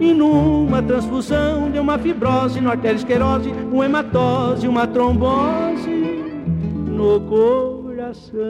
e 0.00 0.12
numa 0.12 0.82
transfusão 0.82 1.70
deu 1.70 1.82
uma 1.82 1.96
fibrose 1.96 2.60
no 2.60 2.70
arteriosclerose, 2.70 3.48
uma 3.70 3.84
hematose, 3.84 4.66
uma 4.66 4.86
trombose 4.88 5.88
no 6.88 7.20
coração. 7.20 8.42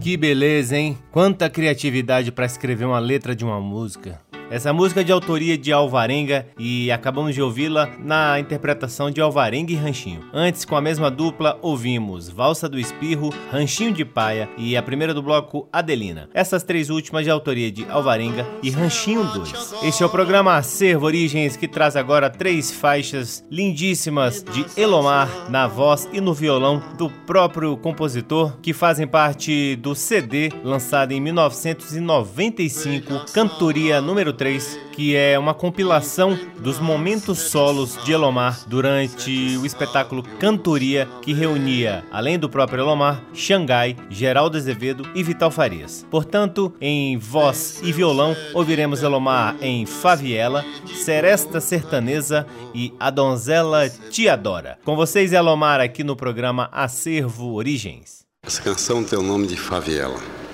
Que 0.00 0.16
beleza, 0.16 0.76
hein? 0.76 0.96
Quanta 1.16 1.48
criatividade 1.48 2.30
para 2.30 2.44
escrever 2.44 2.84
uma 2.84 2.98
letra 2.98 3.34
de 3.34 3.42
uma 3.42 3.58
música. 3.58 4.20
Essa 4.48 4.72
música 4.72 5.00
é 5.00 5.04
de 5.04 5.10
autoria 5.10 5.58
de 5.58 5.72
Alvarenga 5.72 6.46
e 6.56 6.92
acabamos 6.92 7.34
de 7.34 7.42
ouvi-la 7.42 7.90
na 7.98 8.38
interpretação 8.38 9.10
de 9.10 9.20
Alvarenga 9.20 9.72
e 9.72 9.74
Ranchinho. 9.74 10.20
Antes, 10.32 10.64
com 10.64 10.76
a 10.76 10.80
mesma 10.80 11.10
dupla, 11.10 11.58
ouvimos 11.60 12.28
Valsa 12.28 12.68
do 12.68 12.78
Espirro, 12.78 13.34
Ranchinho 13.50 13.92
de 13.92 14.04
Paia 14.04 14.48
e 14.56 14.76
a 14.76 14.82
primeira 14.82 15.12
do 15.12 15.20
bloco, 15.20 15.68
Adelina. 15.72 16.28
Essas 16.32 16.62
três 16.62 16.90
últimas 16.90 17.24
de 17.24 17.30
autoria 17.30 17.72
de 17.72 17.84
Alvarenga 17.90 18.46
e 18.62 18.70
Ranchinho 18.70 19.24
2. 19.24 19.74
Este 19.82 20.04
é 20.04 20.06
o 20.06 20.10
programa 20.10 20.56
Acervo 20.56 21.06
Origens 21.06 21.56
que 21.56 21.66
traz 21.66 21.96
agora 21.96 22.30
três 22.30 22.70
faixas 22.70 23.44
lindíssimas 23.50 24.44
de 24.44 24.64
Elomar 24.80 25.50
na 25.50 25.66
voz 25.66 26.08
e 26.12 26.20
no 26.20 26.32
violão 26.32 26.80
do 26.96 27.10
próprio 27.10 27.76
compositor 27.76 28.56
que 28.62 28.72
fazem 28.72 29.08
parte 29.08 29.74
do 29.74 29.92
CD 29.92 30.52
lançado 30.62 31.05
em 31.12 31.20
1995, 31.20 33.32
Cantoria 33.32 34.00
número 34.00 34.32
3, 34.32 34.78
que 34.92 35.14
é 35.14 35.38
uma 35.38 35.52
compilação 35.52 36.38
dos 36.58 36.78
momentos 36.78 37.38
solos 37.38 37.98
de 38.04 38.12
Elomar 38.12 38.60
durante 38.66 39.56
o 39.58 39.66
espetáculo 39.66 40.22
Cantoria, 40.40 41.08
que 41.20 41.32
reunia, 41.32 42.04
além 42.10 42.38
do 42.38 42.48
próprio 42.48 42.82
Elomar, 42.82 43.22
Xangai, 43.34 43.96
Geraldo 44.08 44.56
Azevedo 44.56 45.06
e 45.14 45.22
Vital 45.22 45.50
Farias. 45.50 46.06
Portanto, 46.10 46.72
em 46.80 47.18
voz 47.18 47.80
e 47.82 47.92
violão, 47.92 48.34
ouviremos 48.54 49.02
Elomar 49.02 49.56
em 49.60 49.86
Faviela, 49.86 50.64
Seresta 50.86 51.60
Sertaneza 51.60 52.46
e 52.74 52.92
A 52.98 53.10
Donzela 53.10 53.88
Te 53.88 54.28
Adora. 54.28 54.78
Com 54.84 54.96
vocês, 54.96 55.32
Elomar, 55.32 55.80
aqui 55.80 56.02
no 56.02 56.16
programa 56.16 56.68
Acervo 56.72 57.52
Origens. 57.52 58.24
Essa 58.42 58.62
canção 58.62 59.02
tem 59.02 59.18
o 59.18 59.22
nome 59.22 59.46
de 59.46 59.56
Faviela 59.56 60.45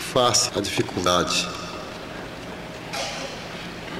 face 0.00 0.50
à 0.56 0.60
dificuldade 0.60 1.48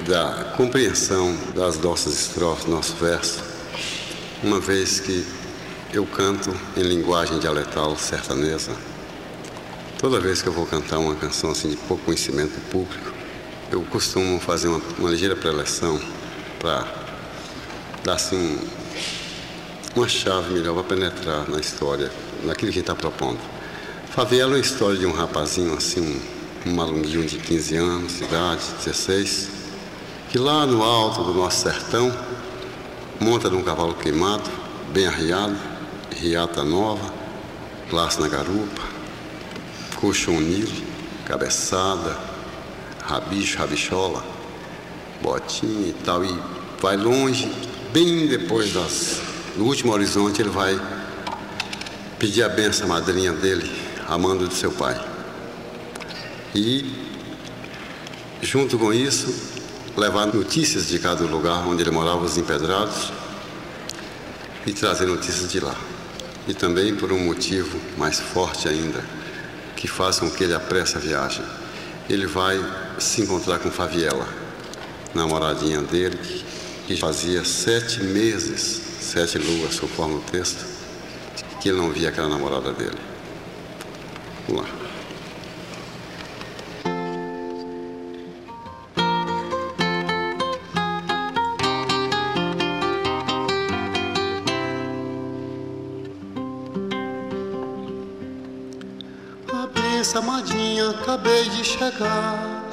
da 0.07 0.53
compreensão 0.55 1.35
das 1.55 1.79
nossas 1.79 2.13
estrofes, 2.19 2.65
nosso 2.65 2.95
verso, 2.95 3.43
uma 4.43 4.59
vez 4.59 4.99
que 4.99 5.25
eu 5.91 6.05
canto 6.05 6.53
em 6.75 6.81
linguagem 6.81 7.39
dialetal 7.39 7.97
sertanesa. 7.97 8.75
Toda 9.97 10.19
vez 10.19 10.41
que 10.41 10.49
eu 10.49 10.53
vou 10.53 10.65
cantar 10.65 10.99
uma 10.99 11.15
canção 11.15 11.51
assim 11.51 11.69
de 11.69 11.77
pouco 11.77 12.03
conhecimento 12.03 12.59
público, 12.69 13.13
eu 13.71 13.81
costumo 13.83 14.39
fazer 14.39 14.67
uma, 14.67 14.81
uma 14.99 15.09
ligeira 15.09 15.35
preleção 15.35 15.99
para 16.59 16.85
dar 18.03 18.13
assim 18.13 18.35
um, 18.35 18.59
uma 19.95 20.07
chave 20.07 20.53
melhor 20.53 20.73
para 20.75 20.95
penetrar 20.95 21.49
na 21.49 21.59
história, 21.59 22.11
naquilo 22.43 22.71
que 22.71 22.79
está 22.79 22.93
propondo. 22.93 23.54
Favela 24.15 24.53
é 24.53 24.55
uma 24.55 24.59
história 24.59 24.97
de 24.97 25.05
um 25.05 25.11
rapazinho 25.11 25.73
assim, 25.73 26.21
um 26.65 26.73
malunguinho 26.73 27.25
de 27.25 27.37
15 27.37 27.75
anos 27.75 28.17
de 28.17 28.23
idade, 28.23 28.61
16, 28.77 29.49
que 30.29 30.37
lá 30.37 30.65
no 30.65 30.81
alto 30.81 31.21
do 31.21 31.33
nosso 31.33 31.63
sertão 31.63 32.17
monta 33.19 33.49
num 33.49 33.61
cavalo 33.61 33.93
queimado, 33.93 34.49
bem 34.93 35.05
arriado, 35.05 35.57
riata 36.15 36.63
nova, 36.63 37.13
laço 37.91 38.21
na 38.21 38.29
garupa, 38.29 38.81
colchão 39.99 40.39
nile, 40.39 40.87
cabeçada, 41.25 42.17
rabicho, 43.01 43.57
rabichola, 43.57 44.23
botinha 45.21 45.89
e 45.89 45.95
tal, 46.05 46.23
e 46.23 46.39
vai 46.81 46.95
longe, 46.95 47.51
bem 47.91 48.27
depois 48.27 48.71
das, 48.71 49.19
no 49.57 49.65
último 49.65 49.91
horizonte 49.91 50.41
ele 50.41 50.51
vai 50.51 50.79
pedir 52.17 52.43
a 52.43 52.47
benção 52.47 52.85
à 52.85 52.89
madrinha 52.91 53.33
dele, 53.33 53.83
amando 54.07 54.47
de 54.47 54.53
seu 54.53 54.71
pai. 54.71 54.99
E, 56.53 56.89
junto 58.41 58.77
com 58.77 58.93
isso, 58.93 59.33
levar 59.97 60.27
notícias 60.27 60.87
de 60.87 60.99
cada 60.99 61.23
lugar 61.25 61.67
onde 61.67 61.81
ele 61.81 61.91
morava, 61.91 62.23
os 62.23 62.37
empedrados, 62.37 63.11
e 64.65 64.73
trazer 64.73 65.05
notícias 65.05 65.51
de 65.51 65.59
lá. 65.59 65.75
E 66.47 66.53
também 66.53 66.95
por 66.95 67.11
um 67.11 67.19
motivo 67.19 67.79
mais 67.97 68.19
forte 68.19 68.67
ainda, 68.67 69.03
que 69.75 69.87
faz 69.87 70.19
com 70.19 70.29
que 70.29 70.43
ele 70.43 70.53
apresse 70.53 70.97
a 70.97 70.99
viagem. 70.99 71.43
Ele 72.09 72.27
vai 72.27 72.59
se 72.99 73.21
encontrar 73.21 73.59
com 73.59 73.71
Faviela, 73.71 74.27
namoradinha 75.13 75.81
dele, 75.81 76.19
que 76.87 76.95
fazia 76.95 77.43
sete 77.43 78.03
meses, 78.03 78.81
sete 78.99 79.37
luas, 79.37 79.79
conforme 79.79 80.15
o 80.15 80.21
texto, 80.21 80.65
que 81.61 81.69
ele 81.69 81.77
não 81.77 81.91
via 81.91 82.09
aquela 82.09 82.29
namorada 82.29 82.71
dele. 82.73 83.14
Vamos 84.47 84.61
lá. 84.61 84.69
A 99.51 99.67
benção, 99.67 100.21
amadinha, 100.21 100.91
acabei 100.91 101.49
de 101.49 101.63
chegar. 101.63 102.63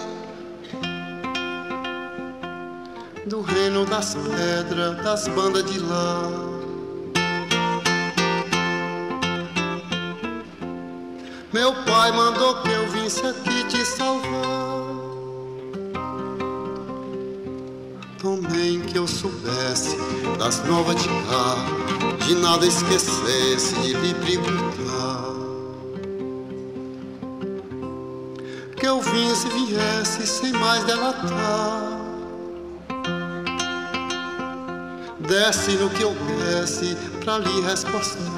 Do 3.26 3.40
reino 3.40 3.86
das 3.86 4.14
pedras, 4.14 5.02
das 5.02 5.28
bandas 5.28 5.64
de 5.70 5.78
lá. 5.78 6.51
Meu 11.52 11.72
pai 11.84 12.10
mandou 12.12 12.62
que 12.62 12.70
eu 12.70 12.88
visse 12.90 13.20
aqui 13.26 13.64
te 13.68 13.84
salvar. 13.84 14.22
Também 18.20 18.80
que 18.80 18.98
eu 18.98 19.06
soubesse 19.06 19.96
das 20.38 20.64
novas 20.64 21.02
de 21.02 21.08
cá, 21.08 22.24
de 22.24 22.34
nada 22.36 22.66
esquecesse 22.66 23.74
de 23.74 23.92
lhe 23.92 24.14
perguntar. 24.14 25.32
Que 28.76 28.86
eu 28.86 29.00
visse 29.00 29.46
e 29.48 29.66
viesse 29.66 30.26
sem 30.26 30.52
mais 30.52 30.84
delatar. 30.84 32.02
pudesse 35.32 35.72
no 35.76 35.88
que 35.88 36.02
eu 36.02 36.14
desse 36.38 36.94
pra 37.24 37.38
lhe 37.38 37.60
respostar. 37.62 38.31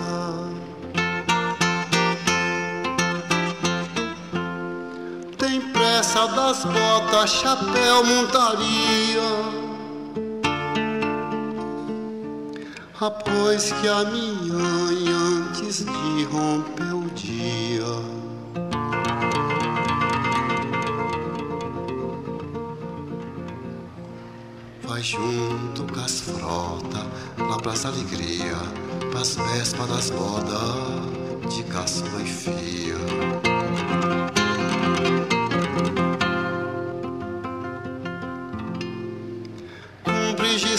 Pressa 6.05 6.29
das 6.29 6.65
botas, 6.67 7.31
chapéu, 7.31 8.05
montaria. 8.05 9.23
Após 13.01 13.73
que 13.73 13.89
a 13.89 14.05
minha 14.05 15.49
antes 15.49 15.79
de 15.79 16.25
romper 16.25 16.95
o 16.95 17.09
dia. 17.15 17.85
vai 24.87 25.03
junto 25.03 25.91
com 25.91 26.01
as 26.01 26.21
frotas 26.21 27.07
na 27.39 27.57
Praça 27.57 27.89
Alegria, 27.89 28.59
pras 29.11 29.37
vésperas 29.37 29.89
das 29.89 30.11
bodas 30.11 31.55
de 31.55 31.63
caçula 31.65 32.21
e 32.21 32.27
fia. 32.27 33.34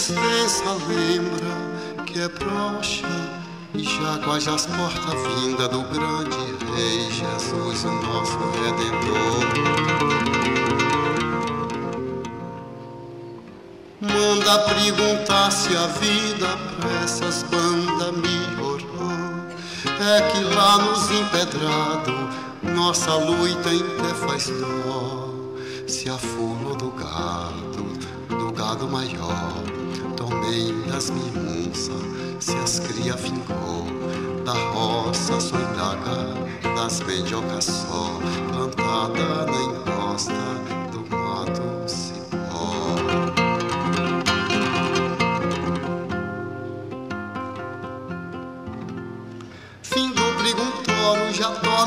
Existência, 0.08 0.66
lembra 0.88 2.04
que 2.06 2.22
é 2.22 2.28
broxa 2.28 3.08
e 3.74 3.82
já 3.82 4.20
quase 4.24 4.48
as 4.52 4.68
portas 4.68 5.20
vinda 5.40 5.68
do 5.68 5.82
grande 5.82 6.38
Rei 6.76 7.10
Jesus, 7.10 7.86
o 7.86 7.92
nosso 7.92 8.38
Redentor. 8.62 9.46
Manda 14.00 14.60
perguntar 14.60 15.50
se 15.50 15.76
a 15.76 15.88
vida 15.88 16.56
pra 16.80 17.04
essas 17.04 17.42
bandas 17.42 18.16
melhorou. 18.16 18.86
É 19.86 20.22
que 20.30 20.44
lá 20.54 20.78
nos 20.78 21.10
empedrados 21.10 22.36
nossa 22.62 23.12
luta 23.16 23.70
até 23.72 24.14
faz 24.14 24.50
dó. 24.50 25.34
Se 25.88 26.12
a 26.12 26.18
fula 26.20 26.76
do 26.76 26.92
gado, 26.92 27.86
do 28.30 28.52
gado 28.52 28.88
maior, 28.88 29.65
tomei 30.46 30.74
as 30.96 31.10
mimunças, 31.10 32.02
se 32.40 32.56
as 32.58 32.80
cria 32.80 33.16
vingou. 33.16 33.86
Da 34.44 34.54
roça 34.54 35.40
só 35.40 35.56
indaga, 35.56 36.76
das 36.76 37.00
mendiocas 37.02 37.66
só, 37.66 38.20
plantada 38.52 39.46
na 39.46 39.64
encosta 39.64 40.34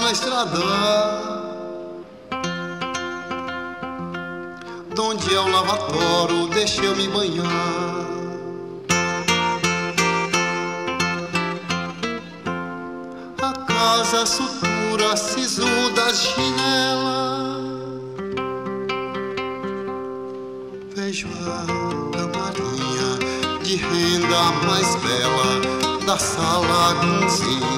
na 0.01 0.13
estrada 0.13 0.59
Donde 4.95 5.35
é 5.35 5.41
o 5.41 5.49
lavatório, 5.49 6.49
deixa 6.49 6.83
eu 6.83 6.97
me 6.97 7.09
banhar 7.09 7.88
A 14.01 14.25
sutura, 14.25 15.17
sisuda, 15.17 16.15
chinela. 16.15 17.59
Vejo 20.95 21.27
a 21.43 21.67
camarinha 22.17 23.59
de 23.63 23.77
renda 23.77 24.53
mais 24.67 24.95
bela 24.97 26.07
Da 26.07 26.17
sala, 26.17 26.95
cozinha, 26.95 27.78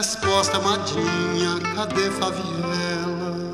Resposta 0.00 0.56
amadinha, 0.56 1.60
cadê 1.74 2.10
Faviela? 2.10 3.52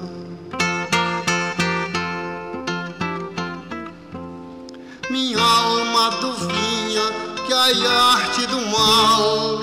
Minha 5.11 5.43
alma 5.43 6.11
duvinha 6.21 7.03
que 7.45 7.53
a 7.53 8.03
arte 8.13 8.47
do 8.47 8.61
mal. 8.69 9.59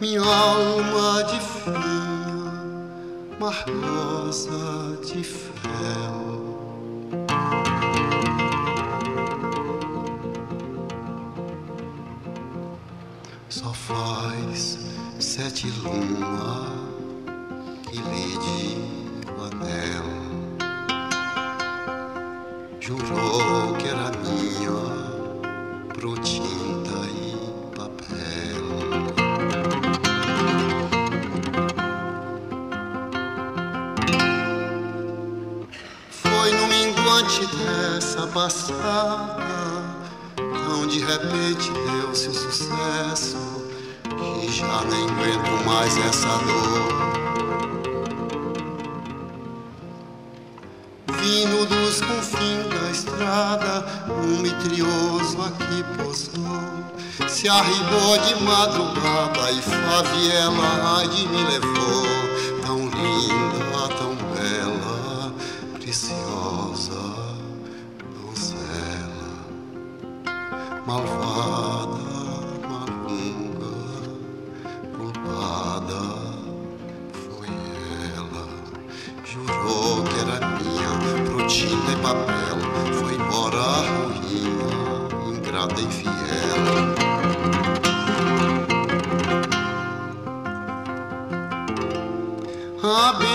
Minha 0.00 0.20
alma 0.20 1.24
de 1.24 1.40
finha, 1.40 2.52
margosa 3.40 5.00
de 5.04 5.24
fel. 5.24 6.15
Arribou 57.58 58.18
de 58.18 58.34
madrugada 58.42 59.50
e 59.50 59.62
Faviela 59.62 60.98
ai 60.98 61.26
me 61.26 61.42
levou. 61.44 62.15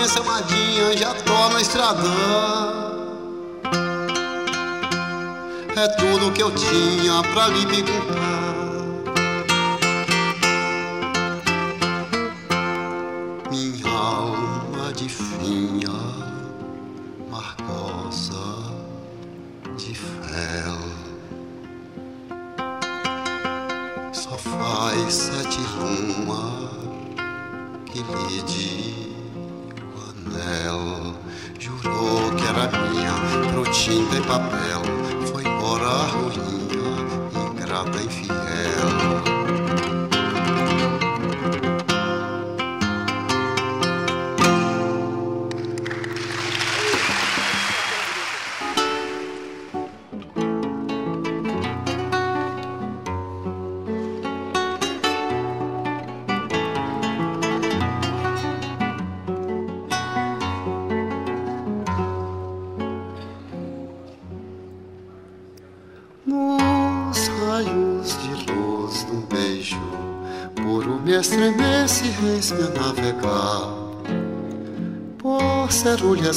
Benção, 0.02 0.22
amadinha, 0.22 0.96
já 0.96 1.14
tô 1.14 1.48
na 1.50 1.60
estradão. 1.60 2.02
É 5.76 5.88
tudo 5.96 6.32
que 6.32 6.42
eu 6.42 6.50
tinha 6.50 7.22
pra 7.32 7.46
lhe 7.46 7.64
perguntar. 7.66 8.51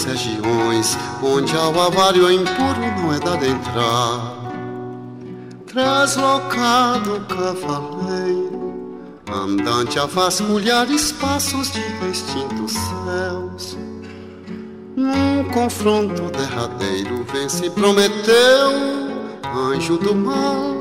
Regiões 0.06 0.98
onde 1.22 1.56
ao 1.56 1.80
avalho 1.80 2.32
impuro 2.32 2.82
não 2.98 3.14
é 3.14 3.20
dado 3.20 3.46
entrar. 3.46 4.46
Translocado 5.66 7.26
cavaleiro, 7.28 9.00
andante 9.30 10.00
a 10.00 10.06
vasculhar 10.06 10.90
espaços 10.90 11.72
de 11.72 11.82
extintos 12.10 12.72
céus. 12.72 13.78
Num 14.96 15.44
confronto 15.52 16.32
derradeiro, 16.32 17.26
vence 17.34 17.70
Prometeu, 17.72 18.72
anjo 19.54 19.98
do 19.98 20.16
mal, 20.16 20.74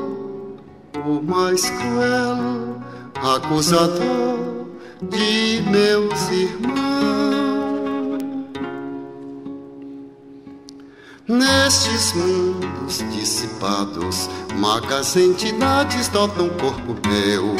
o 1.05 1.21
mais 1.21 1.69
cruel, 1.69 2.81
acusador 3.21 4.67
de 5.01 5.61
meus 5.69 6.29
irmãos. 6.29 7.44
Nestes 11.27 12.13
mundos 12.13 13.03
dissipados, 13.11 14.29
magas 14.57 15.15
entidades 15.15 16.07
dotam 16.09 16.49
corpo 16.49 16.95
meu 17.07 17.55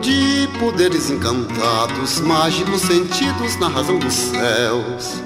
de 0.00 0.46
poderes 0.60 1.10
encantados, 1.10 2.20
mágicos 2.20 2.82
sentidos 2.82 3.56
na 3.58 3.66
razão 3.66 3.98
dos 3.98 4.14
céus. 4.14 5.20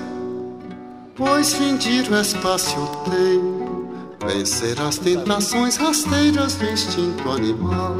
Pois 1.14 1.52
findir 1.52 2.10
o 2.10 2.18
espaço 2.18 2.76
tenho, 3.10 3.90
vencer 4.26 4.80
as 4.80 4.96
tentações 4.96 5.76
rasteiras 5.76 6.54
do 6.54 6.64
instinto 6.64 7.30
animal. 7.30 7.94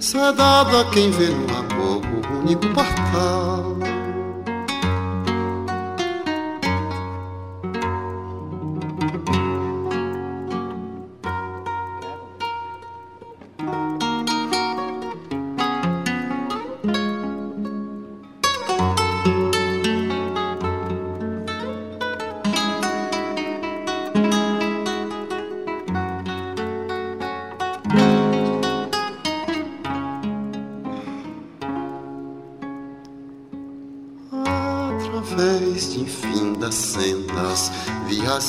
Isso 0.00 0.16
é 0.16 0.32
dado 0.32 0.74
a 0.74 0.86
quem 0.86 1.10
vê 1.10 1.26
no 1.26 1.54
amor 1.54 2.00
o 2.02 2.38
único 2.40 2.66
portal. 2.68 3.75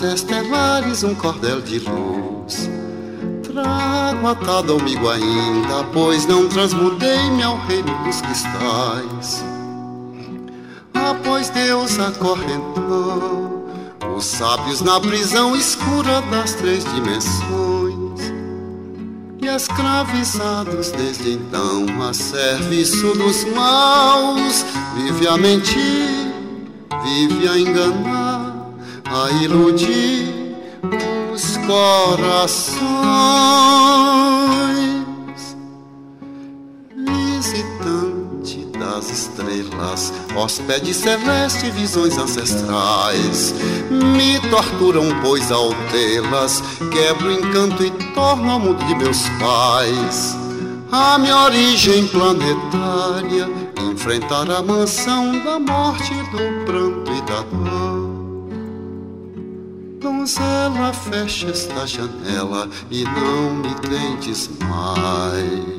Estelares, 0.01 1.03
um 1.03 1.15
cordel 1.15 1.61
de 1.61 1.79
luz. 1.79 2.69
Trago 3.43 4.27
atado 4.27 4.77
amigo 4.77 5.09
ainda, 5.09 5.83
pois 5.93 6.25
não 6.25 6.47
transmudei-me 6.47 7.43
ao 7.43 7.57
reino 7.65 7.93
dos 8.03 8.21
cristais. 8.21 9.43
Após 10.93 11.49
Deus 11.49 11.97
acorrentou 11.99 13.67
os 14.15 14.25
sábios 14.25 14.81
na 14.81 14.99
prisão 14.99 15.55
escura 15.55 16.21
das 16.31 16.53
três 16.53 16.83
dimensões. 16.83 18.33
E 19.41 19.47
escravizados 19.47 20.91
desde 20.91 21.33
então 21.33 21.85
a 22.01 22.13
serviço 22.13 23.13
dos 23.13 23.43
maus, 23.53 24.65
vive 24.95 25.27
a 25.27 25.37
mentir, 25.37 26.33
vive 27.03 27.47
a 27.47 27.57
enganar 27.57 28.26
a 29.23 29.31
iludir 29.31 30.55
os 31.33 31.57
corações. 31.57 32.77
Visitante 36.95 38.65
das 38.77 39.09
estrelas, 39.09 40.13
hóspede 40.35 40.93
celeste, 40.93 41.71
visões 41.71 42.17
ancestrais, 42.17 43.55
me 43.89 44.39
torturam, 44.49 45.05
pois 45.21 45.51
ao 45.51 45.69
tê-las, 45.91 46.61
quebro 46.91 47.29
o 47.29 47.31
encanto 47.31 47.83
e 47.83 47.91
torno 48.13 48.51
ao 48.51 48.59
mundo 48.59 48.85
de 48.85 48.95
meus 48.95 49.27
pais. 49.39 50.37
A 50.91 51.17
minha 51.17 51.37
origem 51.37 52.07
planetária, 52.07 53.49
enfrentar 53.91 54.49
a 54.49 54.61
mansão 54.61 55.43
da 55.43 55.59
morte, 55.59 56.13
do 56.31 56.65
pranto 56.65 57.11
e 57.11 57.21
da 57.23 57.41
dor 57.41 57.96
donzela, 60.07 60.93
fecha 60.93 61.49
esta 61.49 61.85
janela 61.85 62.69
e 62.89 63.03
não 63.03 63.55
me 63.55 63.75
tentes 63.75 64.49
mais. 64.59 65.76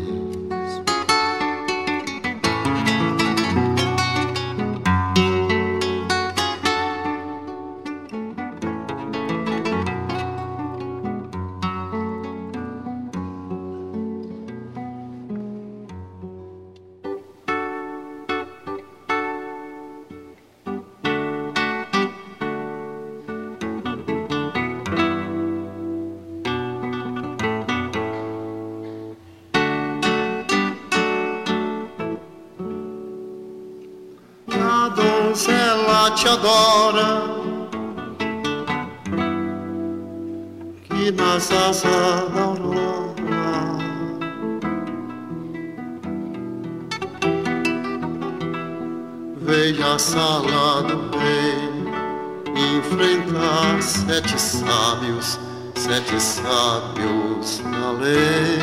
Sete 54.18 54.40
sábios, 54.40 55.38
sete 55.76 56.20
sábios 56.20 57.62
da 57.62 57.92
lei. 57.92 58.58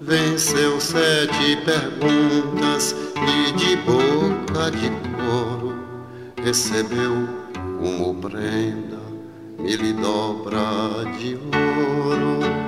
venceu 0.00 0.80
sete 0.80 1.56
perguntas 1.64 2.96
e 3.14 3.52
de 3.52 3.76
boca 3.76 4.70
de 4.72 4.90
couro 5.14 5.76
recebeu 6.42 7.28
como 7.78 8.14
prenda 8.20 8.98
mil 9.58 9.94
dobra 10.00 11.04
de 11.16 11.34
ouro. 11.34 12.67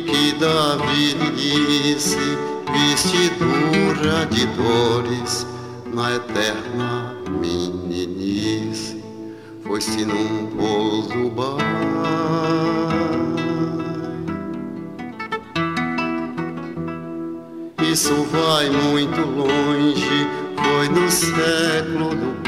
que 0.00 0.32
da 0.32 0.76
velhice 0.76 2.18
vestidura 2.72 4.26
de 4.26 4.46
dores 4.46 5.46
na 5.92 6.14
eterna 6.16 7.16
meninice 7.40 9.02
foi 9.62 9.80
noite 9.82 10.04
num 10.04 10.46
pouso 10.46 11.30
bar. 11.30 11.58
Isso 17.82 18.14
vai 18.32 18.70
muito 18.70 19.20
longe, 19.20 20.26
foi 20.56 20.88
no 20.88 21.10
século 21.10 22.14
do 22.14 22.41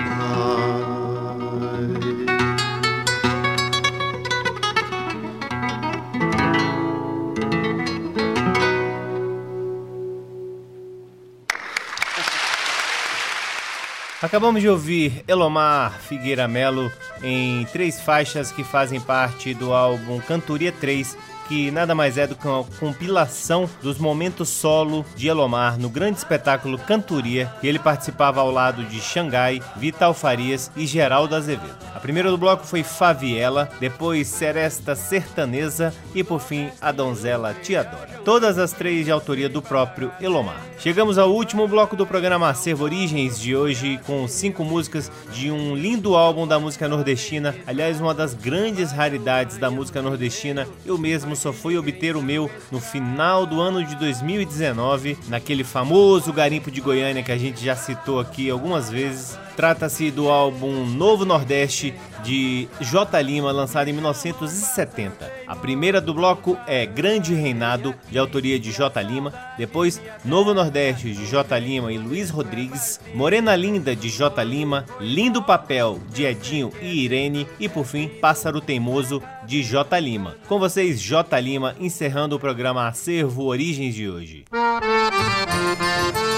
Acabamos 14.34 14.60
de 14.60 14.68
ouvir 14.68 15.22
Elomar 15.28 15.92
Figueira 16.00 16.48
Melo 16.48 16.90
em 17.22 17.64
três 17.66 18.00
faixas 18.00 18.50
que 18.50 18.64
fazem 18.64 19.00
parte 19.00 19.54
do 19.54 19.72
álbum 19.72 20.18
Cantoria 20.18 20.72
3 20.72 21.16
que 21.48 21.70
nada 21.70 21.94
mais 21.94 22.18
é 22.18 22.26
do 22.26 22.34
que 22.34 22.46
uma 22.46 22.64
compilação 22.78 23.68
dos 23.82 23.98
momentos 23.98 24.48
solo 24.48 25.04
de 25.16 25.28
Elomar 25.28 25.78
no 25.78 25.88
grande 25.88 26.18
espetáculo 26.18 26.78
Cantoria, 26.78 27.52
que 27.60 27.66
ele 27.66 27.78
participava 27.78 28.40
ao 28.40 28.50
lado 28.50 28.84
de 28.84 29.00
Xangai, 29.00 29.62
Vital 29.76 30.14
Farias 30.14 30.70
e 30.76 30.86
Geraldo 30.86 31.34
Azevedo. 31.34 31.84
A 31.94 32.00
primeira 32.00 32.30
do 32.30 32.38
bloco 32.38 32.66
foi 32.66 32.82
Faviela, 32.82 33.68
depois 33.80 34.28
Seresta 34.28 34.94
Sertaneza 34.94 35.94
e 36.14 36.24
por 36.24 36.40
fim 36.40 36.70
a 36.80 36.90
donzela 36.92 37.54
Tiadora. 37.54 38.20
Todas 38.24 38.58
as 38.58 38.72
três 38.72 39.04
de 39.04 39.10
autoria 39.10 39.48
do 39.48 39.62
próprio 39.62 40.10
Elomar. 40.20 40.60
Chegamos 40.78 41.18
ao 41.18 41.32
último 41.32 41.66
bloco 41.68 41.96
do 41.96 42.06
programa 42.06 42.48
Acervo 42.48 42.84
Origens 42.84 43.40
de 43.40 43.54
hoje 43.56 43.98
com 44.06 44.26
cinco 44.28 44.64
músicas 44.64 45.10
de 45.32 45.50
um 45.50 45.74
lindo 45.74 46.14
álbum 46.14 46.46
da 46.46 46.58
música 46.58 46.88
nordestina, 46.88 47.54
aliás 47.66 48.00
uma 48.00 48.12
das 48.12 48.34
grandes 48.34 48.92
raridades 48.92 49.56
da 49.56 49.70
música 49.70 50.02
nordestina. 50.02 50.66
Eu 50.84 50.98
mesmo 50.98 51.33
só 51.36 51.52
fui 51.52 51.76
obter 51.76 52.16
o 52.16 52.22
meu 52.22 52.50
no 52.70 52.80
final 52.80 53.46
do 53.46 53.60
ano 53.60 53.84
de 53.84 53.94
2019, 53.96 55.18
naquele 55.28 55.64
famoso 55.64 56.32
garimpo 56.32 56.70
de 56.70 56.80
Goiânia 56.80 57.22
que 57.22 57.32
a 57.32 57.38
gente 57.38 57.64
já 57.64 57.76
citou 57.76 58.20
aqui 58.20 58.50
algumas 58.50 58.90
vezes. 58.90 59.38
Trata-se 59.56 60.10
do 60.10 60.28
álbum 60.28 60.84
Novo 60.84 61.24
Nordeste 61.24 61.94
de 62.24 62.66
J. 62.80 63.22
Lima, 63.22 63.52
lançado 63.52 63.88
em 63.88 63.92
1970. 63.92 65.30
A 65.46 65.54
primeira 65.54 66.00
do 66.00 66.12
bloco 66.12 66.58
é 66.66 66.84
Grande 66.84 67.34
Reinado, 67.34 67.94
de 68.10 68.18
autoria 68.18 68.58
de 68.58 68.72
J. 68.72 69.00
Lima, 69.02 69.32
depois 69.56 70.00
Novo 70.24 70.52
Nordeste 70.52 71.12
de 71.12 71.26
J. 71.26 71.56
Lima 71.58 71.92
e 71.92 71.98
Luiz 71.98 72.30
Rodrigues, 72.30 72.98
Morena 73.14 73.54
Linda 73.54 73.94
de 73.94 74.08
J. 74.08 74.42
Lima, 74.42 74.86
Lindo 74.98 75.42
Papel 75.42 76.00
de 76.12 76.24
Edinho 76.24 76.72
e 76.82 77.04
Irene. 77.04 77.46
E 77.60 77.68
por 77.68 77.84
fim 77.84 78.08
Pássaro 78.08 78.60
Teimoso 78.60 79.22
de 79.46 79.62
J 79.62 80.00
Lima. 80.00 80.36
Com 80.48 80.58
vocês 80.58 81.00
J 81.00 81.40
Lima 81.40 81.74
encerrando 81.78 82.36
o 82.36 82.40
programa 82.40 82.88
Acervo 82.88 83.44
Origens 83.44 83.94
de 83.94 84.08
hoje. 84.08 84.44
esquece. 84.54 86.33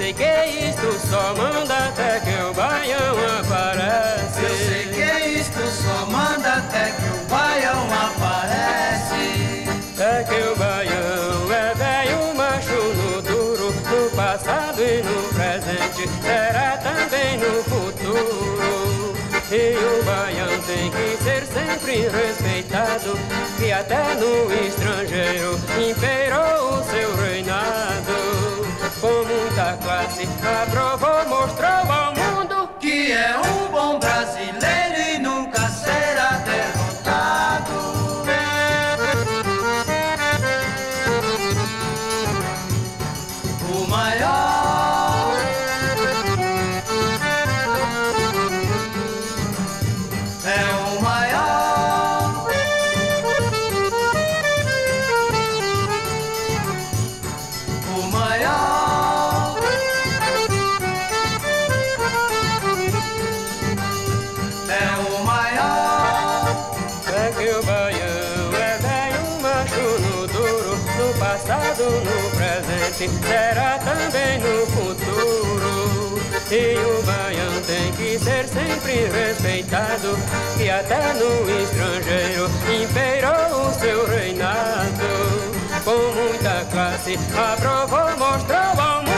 Sei 0.00 0.14
que 0.14 0.24
isto 0.70 1.08
só 1.10 1.34
manda 1.34 1.88
até 1.88 2.20
que 2.20 2.42
o 2.42 2.54
baião 2.54 3.16
aparece. 3.38 4.40
Eu 4.42 4.56
sei 4.56 4.86
que 4.86 5.40
isto 5.40 5.60
só 5.82 6.06
manda 6.06 6.54
até 6.54 6.86
que 6.92 7.04
o 7.04 7.28
baião 7.28 7.86
aparece. 8.06 9.68
Até 9.92 10.24
que 10.24 10.40
o 10.48 10.56
baião 10.56 11.52
é 11.52 11.74
velho, 11.74 12.34
macho 12.34 12.72
no 12.72 13.20
duro, 13.20 13.74
no 13.74 14.10
passado 14.16 14.80
e 14.80 15.02
no 15.02 15.28
presente, 15.34 16.08
será 16.22 16.78
também 16.78 17.36
no 17.36 17.62
futuro. 17.64 19.14
E 19.52 19.76
o 19.76 20.02
baião 20.04 20.62
tem 20.62 20.90
que 20.90 21.22
ser 21.22 21.44
sempre 21.44 22.08
respeitado, 22.08 23.18
que 23.58 23.70
até 23.70 24.14
no 24.14 24.50
estrangeiro 24.66 25.60
imperou 25.76 26.78
o 26.78 26.84
seu 26.84 27.14
reinado. 27.16 27.29
Com 29.00 29.24
muita 29.24 29.78
classe, 29.78 30.28
aprovou, 30.44 31.26
mostrou 31.26 31.70
ao 31.70 32.14
mundo 32.14 32.68
que 32.78 33.12
é 33.12 33.34
um 33.38 33.72
bom 33.72 33.98
brasileiro 33.98 34.89
E 76.52 76.76
o 76.78 77.02
baião 77.04 77.62
tem 77.64 77.92
que 77.92 78.18
ser 78.18 78.44
sempre 78.48 79.06
respeitado, 79.06 80.18
que 80.58 80.68
até 80.68 81.12
no 81.14 81.48
estrangeiro 81.62 82.50
imperou 82.82 83.68
o 83.68 83.72
seu 83.72 84.04
reinado. 84.06 85.06
Com 85.84 86.12
muita 86.12 86.64
classe, 86.72 87.16
aprovou, 87.36 88.16
mostrou 88.18 88.84
ao 88.84 89.02
mundo 89.04 89.09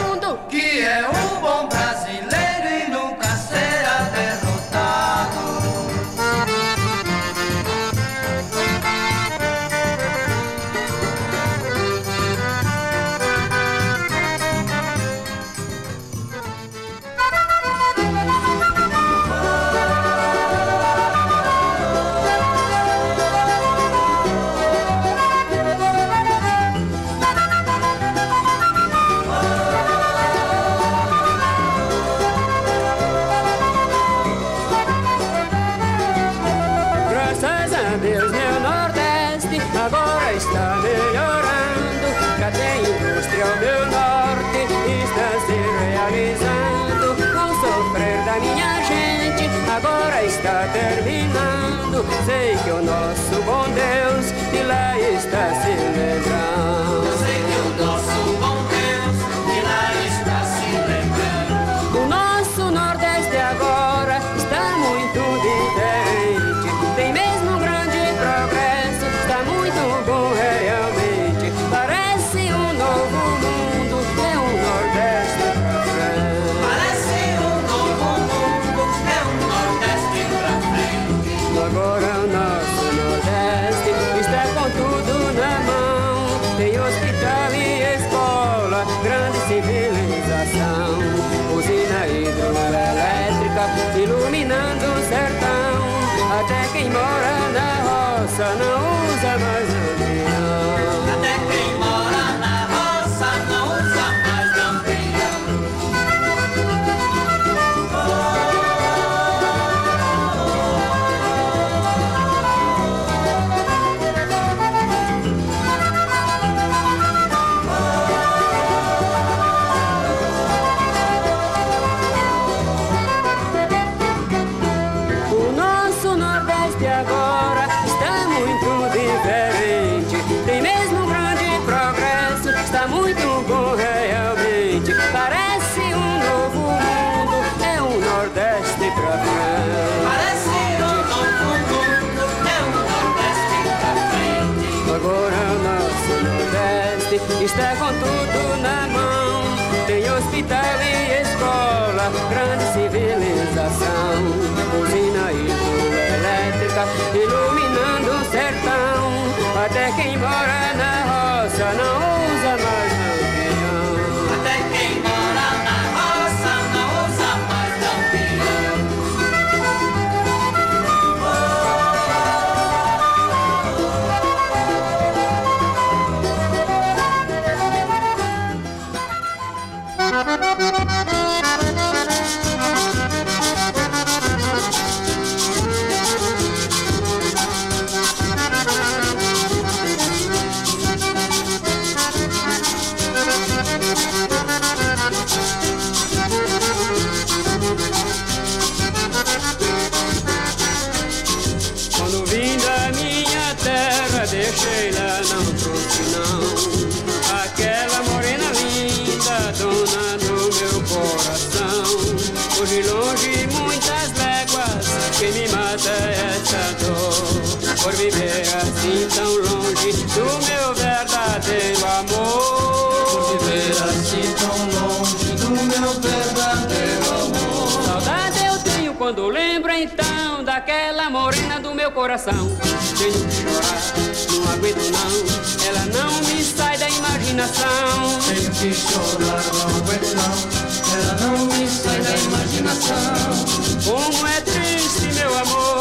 Por 217.82 217.92
viver 217.94 218.42
assim 218.56 219.08
tão 219.14 219.34
longe 219.36 219.92
do 220.14 220.24
meu 220.46 220.74
verdadeiro 220.74 221.84
amor. 221.84 223.06
Por 223.10 223.38
viver 223.38 223.72
assim 223.82 224.34
tão 224.38 224.56
longe 224.80 225.32
do 225.34 225.50
meu 225.50 225.92
verdadeiro 226.00 227.10
amor. 227.10 227.84
Saudade 227.84 228.46
eu 228.46 228.58
tenho 228.60 228.94
quando 228.94 229.26
lembro 229.26 229.72
então 229.72 230.44
daquela 230.44 231.10
morena 231.10 231.58
do 231.58 231.74
meu 231.74 231.90
coração. 231.90 232.56
Tenho 232.96 233.12
que 233.12 233.34
chorar, 233.34 233.82
não 234.30 234.52
aguento 234.52 234.90
não, 234.92 235.66
ela 235.66 235.86
não 235.86 236.28
me 236.28 236.44
sai 236.44 236.78
da 236.78 236.88
imaginação. 236.88 238.20
Tenho 238.28 238.50
que 238.52 238.72
chorar, 238.72 239.42
não 239.54 239.76
aguento 239.76 240.14
não. 240.14 240.72
Ela 240.94 241.14
não 241.20 241.46
me 241.46 241.66
sai 241.66 242.00
da 242.00 242.16
imaginação. 242.16 243.62
Como 243.84 244.26
é 244.26 244.40
triste 244.42 245.06
meu 245.14 245.36
amor, 245.38 245.71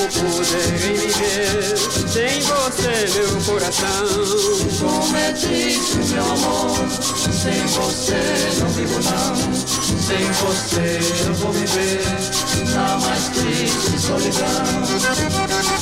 Como 0.00 0.34
poderei 0.34 0.96
viver 0.96 1.76
sem 2.08 2.40
você 2.40 3.18
meu 3.18 3.36
coração? 3.44 4.06
Como 4.80 5.16
é 5.16 5.32
triste, 5.32 5.96
meu 5.96 6.24
amor. 6.24 6.88
Sem 7.30 7.66
você 7.66 8.60
não 8.60 8.68
vivo 8.70 8.98
não. 9.02 9.36
Sem 10.00 10.24
você 10.32 11.00
eu 11.26 11.34
vou 11.34 11.52
viver 11.52 12.00
na 12.74 12.96
mais 12.96 13.28
triste 13.28 13.98
solidão. 14.00 15.79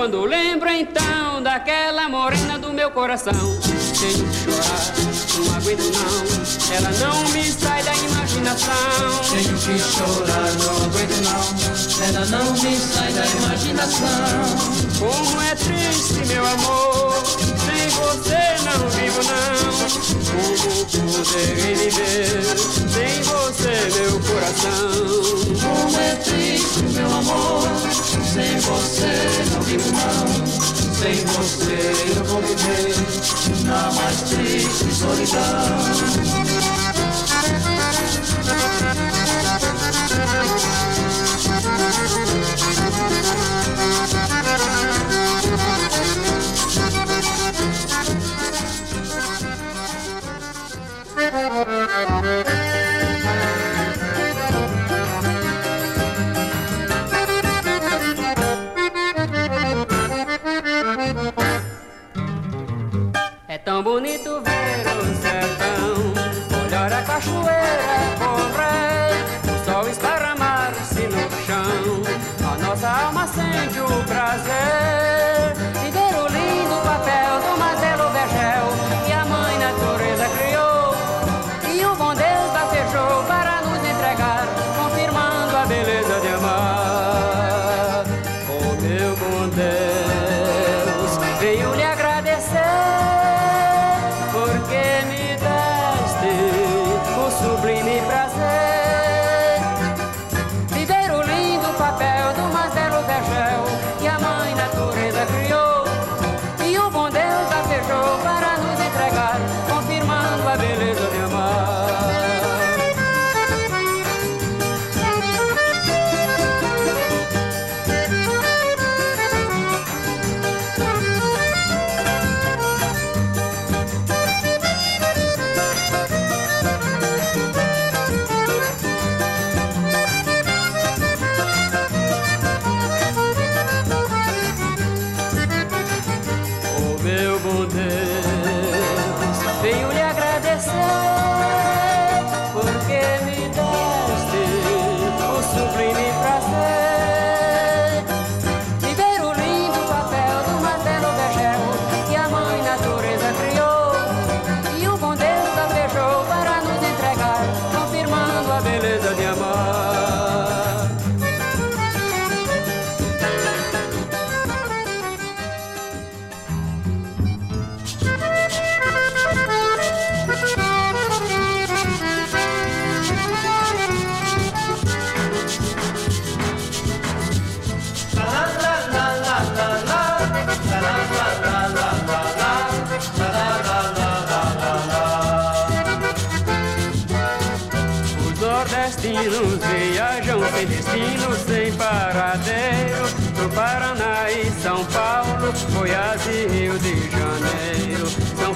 Quando 0.00 0.24
lembro 0.24 0.70
então 0.70 1.42
daquela 1.42 2.08
morena 2.08 2.58
do 2.58 2.72
meu 2.72 2.90
coração. 2.90 3.34
Tenho 3.34 4.26
que 4.26 4.34
chorar, 4.34 4.94
não 5.36 5.54
aguento 5.56 5.92
não, 5.92 6.74
ela 6.74 6.90
não 7.00 7.28
me 7.28 7.44
sai 7.44 7.82
da 7.82 7.94
imaginação. 7.94 8.74
Tenho 9.30 9.58
que 9.58 9.78
chorar, 9.78 10.52
não 10.56 10.84
aguento 10.86 11.20
não. 11.20 12.06
Ela 12.08 12.24
não 12.24 12.50
me 12.54 12.78
sai 12.78 13.12
da 13.12 13.26
imaginação. 13.26 14.08
Como 14.98 15.42
é 15.42 15.54
triste 15.54 16.26
meu 16.26 16.46
amor, 16.46 17.22
sem 17.66 17.88
você 17.90 18.40
não 18.64 18.88
vivo 18.88 19.20
não. 19.22 19.60
Como 20.90 21.12
poderei 21.12 21.74
viver 21.74 22.56
sem 22.88 23.22
você 23.22 24.00
meu 24.00 24.18
coração? 24.20 25.10
Como 25.60 26.00
é 26.00 26.14
triste, 26.14 26.82
meu 26.94 27.06
amor. 27.06 27.68
Sem 28.32 28.58
você 28.60 29.29
não. 29.78 30.46
Sem 30.94 31.24
você 31.26 31.92
eu 32.16 32.24
vou 32.24 32.42
viver 32.42 32.94
na 33.64 33.92
mais 33.92 34.20
triste 34.22 34.94
solidão. 34.94 36.59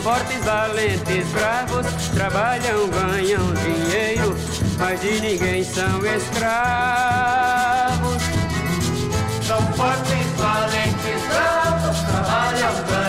Fortes, 0.05 0.45
valentes, 0.45 1.27
bravos, 1.29 1.87
trabalham, 2.13 2.87
ganham 2.91 3.55
dinheiro, 3.55 4.37
mas 4.79 5.01
de 5.01 5.19
ninguém 5.19 5.65
são 5.65 6.05
escravos. 6.05 7.43
São 9.47 9.63
fortes, 9.73 10.27
valentes, 10.37 11.23
bravos, 11.27 11.99
trabalham, 12.03 12.75
ganham 12.87 13.04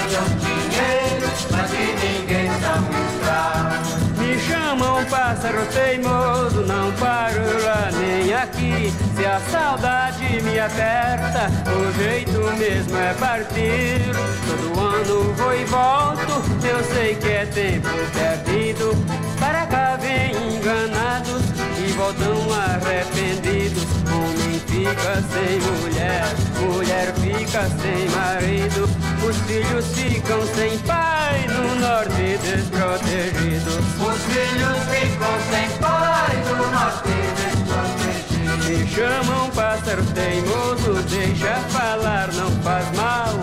chamam 5.06 5.10
pássaro 5.10 5.66
teimoso, 5.68 6.62
não 6.66 6.91
paro 6.93 7.41
lá 7.64 7.89
nem 7.91 8.34
aqui. 8.34 8.93
Se 9.16 9.26
a 9.26 9.39
saudade 9.51 10.41
me 10.41 10.60
aperta, 10.60 11.49
o 11.72 11.91
jeito 11.93 12.39
mesmo 12.58 12.97
é 12.97 13.14
partir. 13.14 14.01
Todo 14.47 14.80
ano 14.80 15.34
vou 15.34 15.56
e 15.56 15.66
volto, 15.66 16.66
eu 16.66 16.84
sei 16.93 17.16
que 17.16 17.30
é 17.30 17.45
tempo 17.45 17.89
perdido. 18.14 18.91
Para 19.39 19.66
cá 19.68 19.97
vem 19.97 20.32
enganados 20.56 21.43
e 21.80 21.91
voltam 21.93 22.53
arrependidos. 22.53 23.86
Homem 24.12 24.60
fica 24.68 25.24
sem 25.32 25.60
mulher, 25.60 26.26
mulher 26.60 27.14
fica 27.38 27.68
sem 27.82 28.10
marido. 28.10 28.90
Os 29.28 29.36
filhos 29.48 29.86
ficam 29.88 30.42
sem 30.56 30.78
pai 30.80 31.46
no 31.48 31.76
norte 31.80 32.38
desprotegidos. 32.44 33.76
Os 33.76 34.22
filhos 34.32 34.78
ficam 34.92 35.36
sem 35.50 35.70
pai 35.80 36.36
no 36.48 36.72
norte 36.72 37.16
desprotegidos. 37.38 38.68
Me 38.68 38.88
chamam 38.88 39.50
pássaro 39.52 40.04
teimoso, 40.14 40.94
deixa 41.10 41.56
falar, 41.70 42.32
não 42.34 42.52
faz 42.62 42.92
mal. 42.96 43.34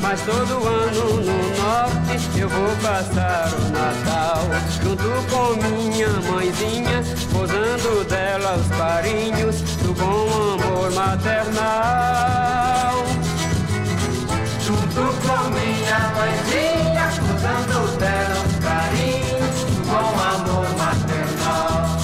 Mas 0.00 0.20
todo 0.22 0.66
ano 0.66 1.20
no 1.22 1.56
norte 1.58 2.38
eu 2.38 2.48
vou 2.48 2.70
passar 2.76 3.52
o 3.52 3.72
Natal 3.72 4.46
Junto 4.80 5.08
com 5.28 5.56
minha 5.56 6.08
mãezinha, 6.30 7.02
posando 7.32 8.04
dela 8.04 8.56
os 8.56 8.68
carinhos 8.76 9.60
Do 9.82 9.92
bom 9.94 10.54
amor 10.54 10.92
maternal 10.92 12.38
Junto 14.94 15.12
com 15.26 15.50
minha 15.50 15.98
mãezinha, 16.16 17.10
posando 17.20 17.96
dela 17.98 18.44
os 18.46 18.54
carinhos 18.64 19.64
Do 19.64 19.80
bom 19.86 20.12
amor 20.20 20.66
maternal 20.78 21.98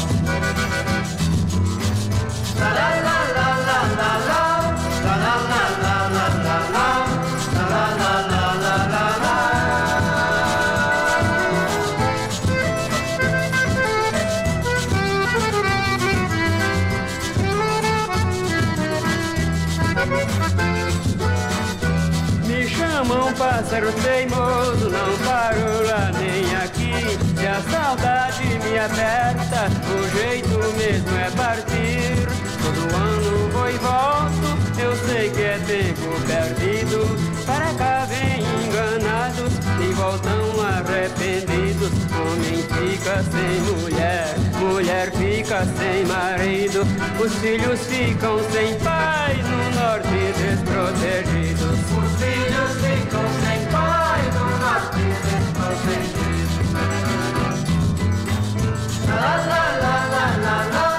pássaro 23.75 23.93
teimoso, 24.03 24.89
não 24.89 25.19
paro 25.27 25.87
lá 25.87 26.13
nem 26.13 26.55
aqui. 26.57 27.19
Se 27.37 27.47
a 27.47 27.61
saudade 27.63 28.45
me 28.45 28.79
aperta, 28.79 29.69
o 29.91 30.17
jeito 30.17 30.59
mesmo 30.77 31.19
é 31.19 31.31
partir. 31.31 32.29
Todo 32.63 32.95
ano 32.95 33.51
vou 33.51 33.69
e 33.69 33.79
volto, 33.79 34.81
eu 34.81 34.97
sei 35.07 35.31
que 35.31 35.43
é 35.43 35.59
tempo 35.67 36.21
perdido. 36.27 37.35
Para 37.45 37.75
cá 37.75 38.07
vem 38.07 38.45
enganados 38.65 39.53
e 39.81 39.93
voltam 39.95 40.61
arrependidos. 40.63 41.91
Homem 42.15 42.63
fica 42.63 43.23
sem 43.25 43.61
mulher, 43.83 44.35
mulher 44.59 45.11
fica 45.13 45.65
sem 45.65 46.05
marido. 46.07 46.87
Os 47.21 47.35
filhos 47.35 47.81
ficam 47.81 48.39
sem 48.51 48.79
pai 48.79 49.37
no 49.43 49.81
norte 49.81 50.33
desprotegidos. 50.39 51.79
Os 51.91 52.23
filhos 52.23 52.73
ficam 52.81 53.34
la 59.25 59.37
la 59.51 59.63
la 59.83 59.95
la 60.15 60.25
la. 60.45 60.89
la. 60.89 60.94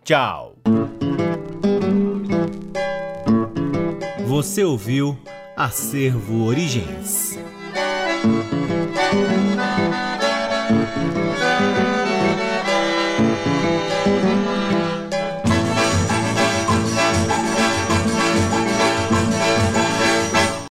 Tchau! 0.04 0.56
Você 4.26 4.62
ouviu 4.64 5.18
Acervo 5.56 6.44
Origens. 6.44 7.38